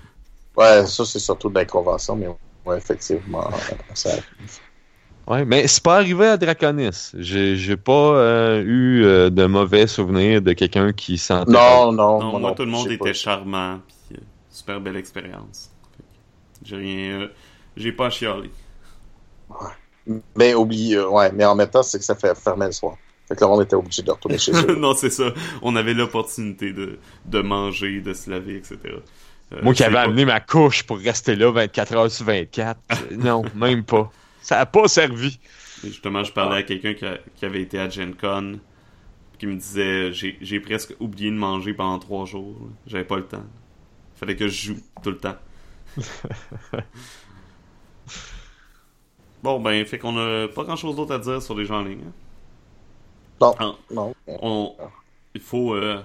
[0.56, 2.28] Ouais, ça c'est surtout de l'inconvention, mais
[2.66, 4.62] ouais, effectivement, euh, ça arrive.
[5.28, 7.12] Ouais, mais c'est pas arrivé à Draconis.
[7.18, 11.56] J'ai j'ai pas euh, eu euh, de mauvais souvenirs de quelqu'un qui sentait.
[11.56, 14.96] Non, non, Non, moi non tout le monde était pas- charmant, puis euh, super belle
[14.98, 15.72] expérience.
[16.64, 17.22] J'ai rien...
[17.22, 17.30] euh,
[17.78, 18.52] j'ai pas à chialer.
[20.36, 22.98] Mais oublie, euh, ouais, mais en même temps, c'est que ça fait fermer le soir.
[23.32, 24.76] Fait que le monde était obligé de retourner chez eux.
[24.80, 25.34] non, c'est ça.
[25.62, 28.78] On avait l'opportunité de, de manger, de se laver, etc.
[29.54, 32.78] Euh, Moi qui avais pas- amené ma couche pour rester là 24 heures sur 24.
[32.92, 34.12] euh, non, même pas.
[34.42, 35.40] Ça a pas servi.
[35.86, 38.60] Et Justement, je parlais à quelqu'un qui, avait été à Gen Con,
[39.40, 42.58] qui me disait j'ai j'ai presque oublié de manger pendant trois jours.
[42.86, 43.46] J'avais pas le temps.
[44.16, 45.38] Fallait que je joue tout le temps.
[49.42, 51.84] bon, ben, fait qu'on a pas grand chose d'autre à dire sur les jeux en
[51.84, 52.02] ligne.
[52.06, 52.12] Hein?
[53.42, 53.56] Non.
[53.60, 53.76] Ah.
[53.90, 54.14] non.
[54.28, 54.76] On,
[55.34, 55.74] il faut.
[55.74, 56.02] Euh,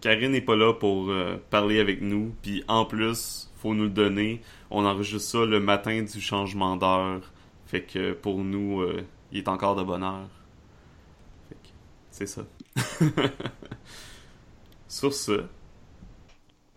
[0.00, 3.90] Karine n'est pas là pour euh, parler avec nous, puis en plus, faut nous le
[3.90, 4.40] donner.
[4.70, 7.20] On enregistre ça le matin du changement d'heure.
[7.66, 10.28] Fait que pour nous, euh, il est encore de bonne heure.
[11.48, 11.68] Fait que
[12.10, 12.42] c'est ça.
[14.88, 15.44] Sur ce,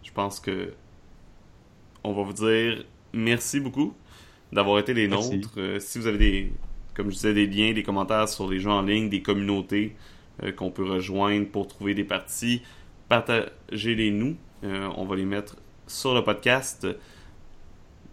[0.04, 0.74] je pense que
[2.04, 2.84] on va vous dire
[3.14, 3.94] merci beaucoup
[4.52, 5.38] d'avoir été les Merci.
[5.38, 5.82] nôtres.
[5.82, 6.54] Si vous avez des,
[6.96, 9.96] comme je disais, des liens, des commentaires sur les jeux en ligne, des communautés
[10.44, 12.62] euh, qu'on peut rejoindre pour trouver des parties,
[13.10, 14.36] partagez-les nous.
[14.64, 15.56] Euh, on va les mettre
[15.88, 16.88] sur le podcast.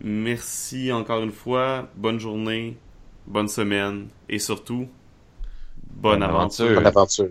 [0.02, 1.88] Merci encore une fois.
[1.96, 2.76] Bonne journée,
[3.26, 4.88] bonne semaine et surtout,
[5.86, 6.66] bonne, Bonne aventure.
[6.68, 6.74] aventure.
[6.74, 7.28] Bonne aventure.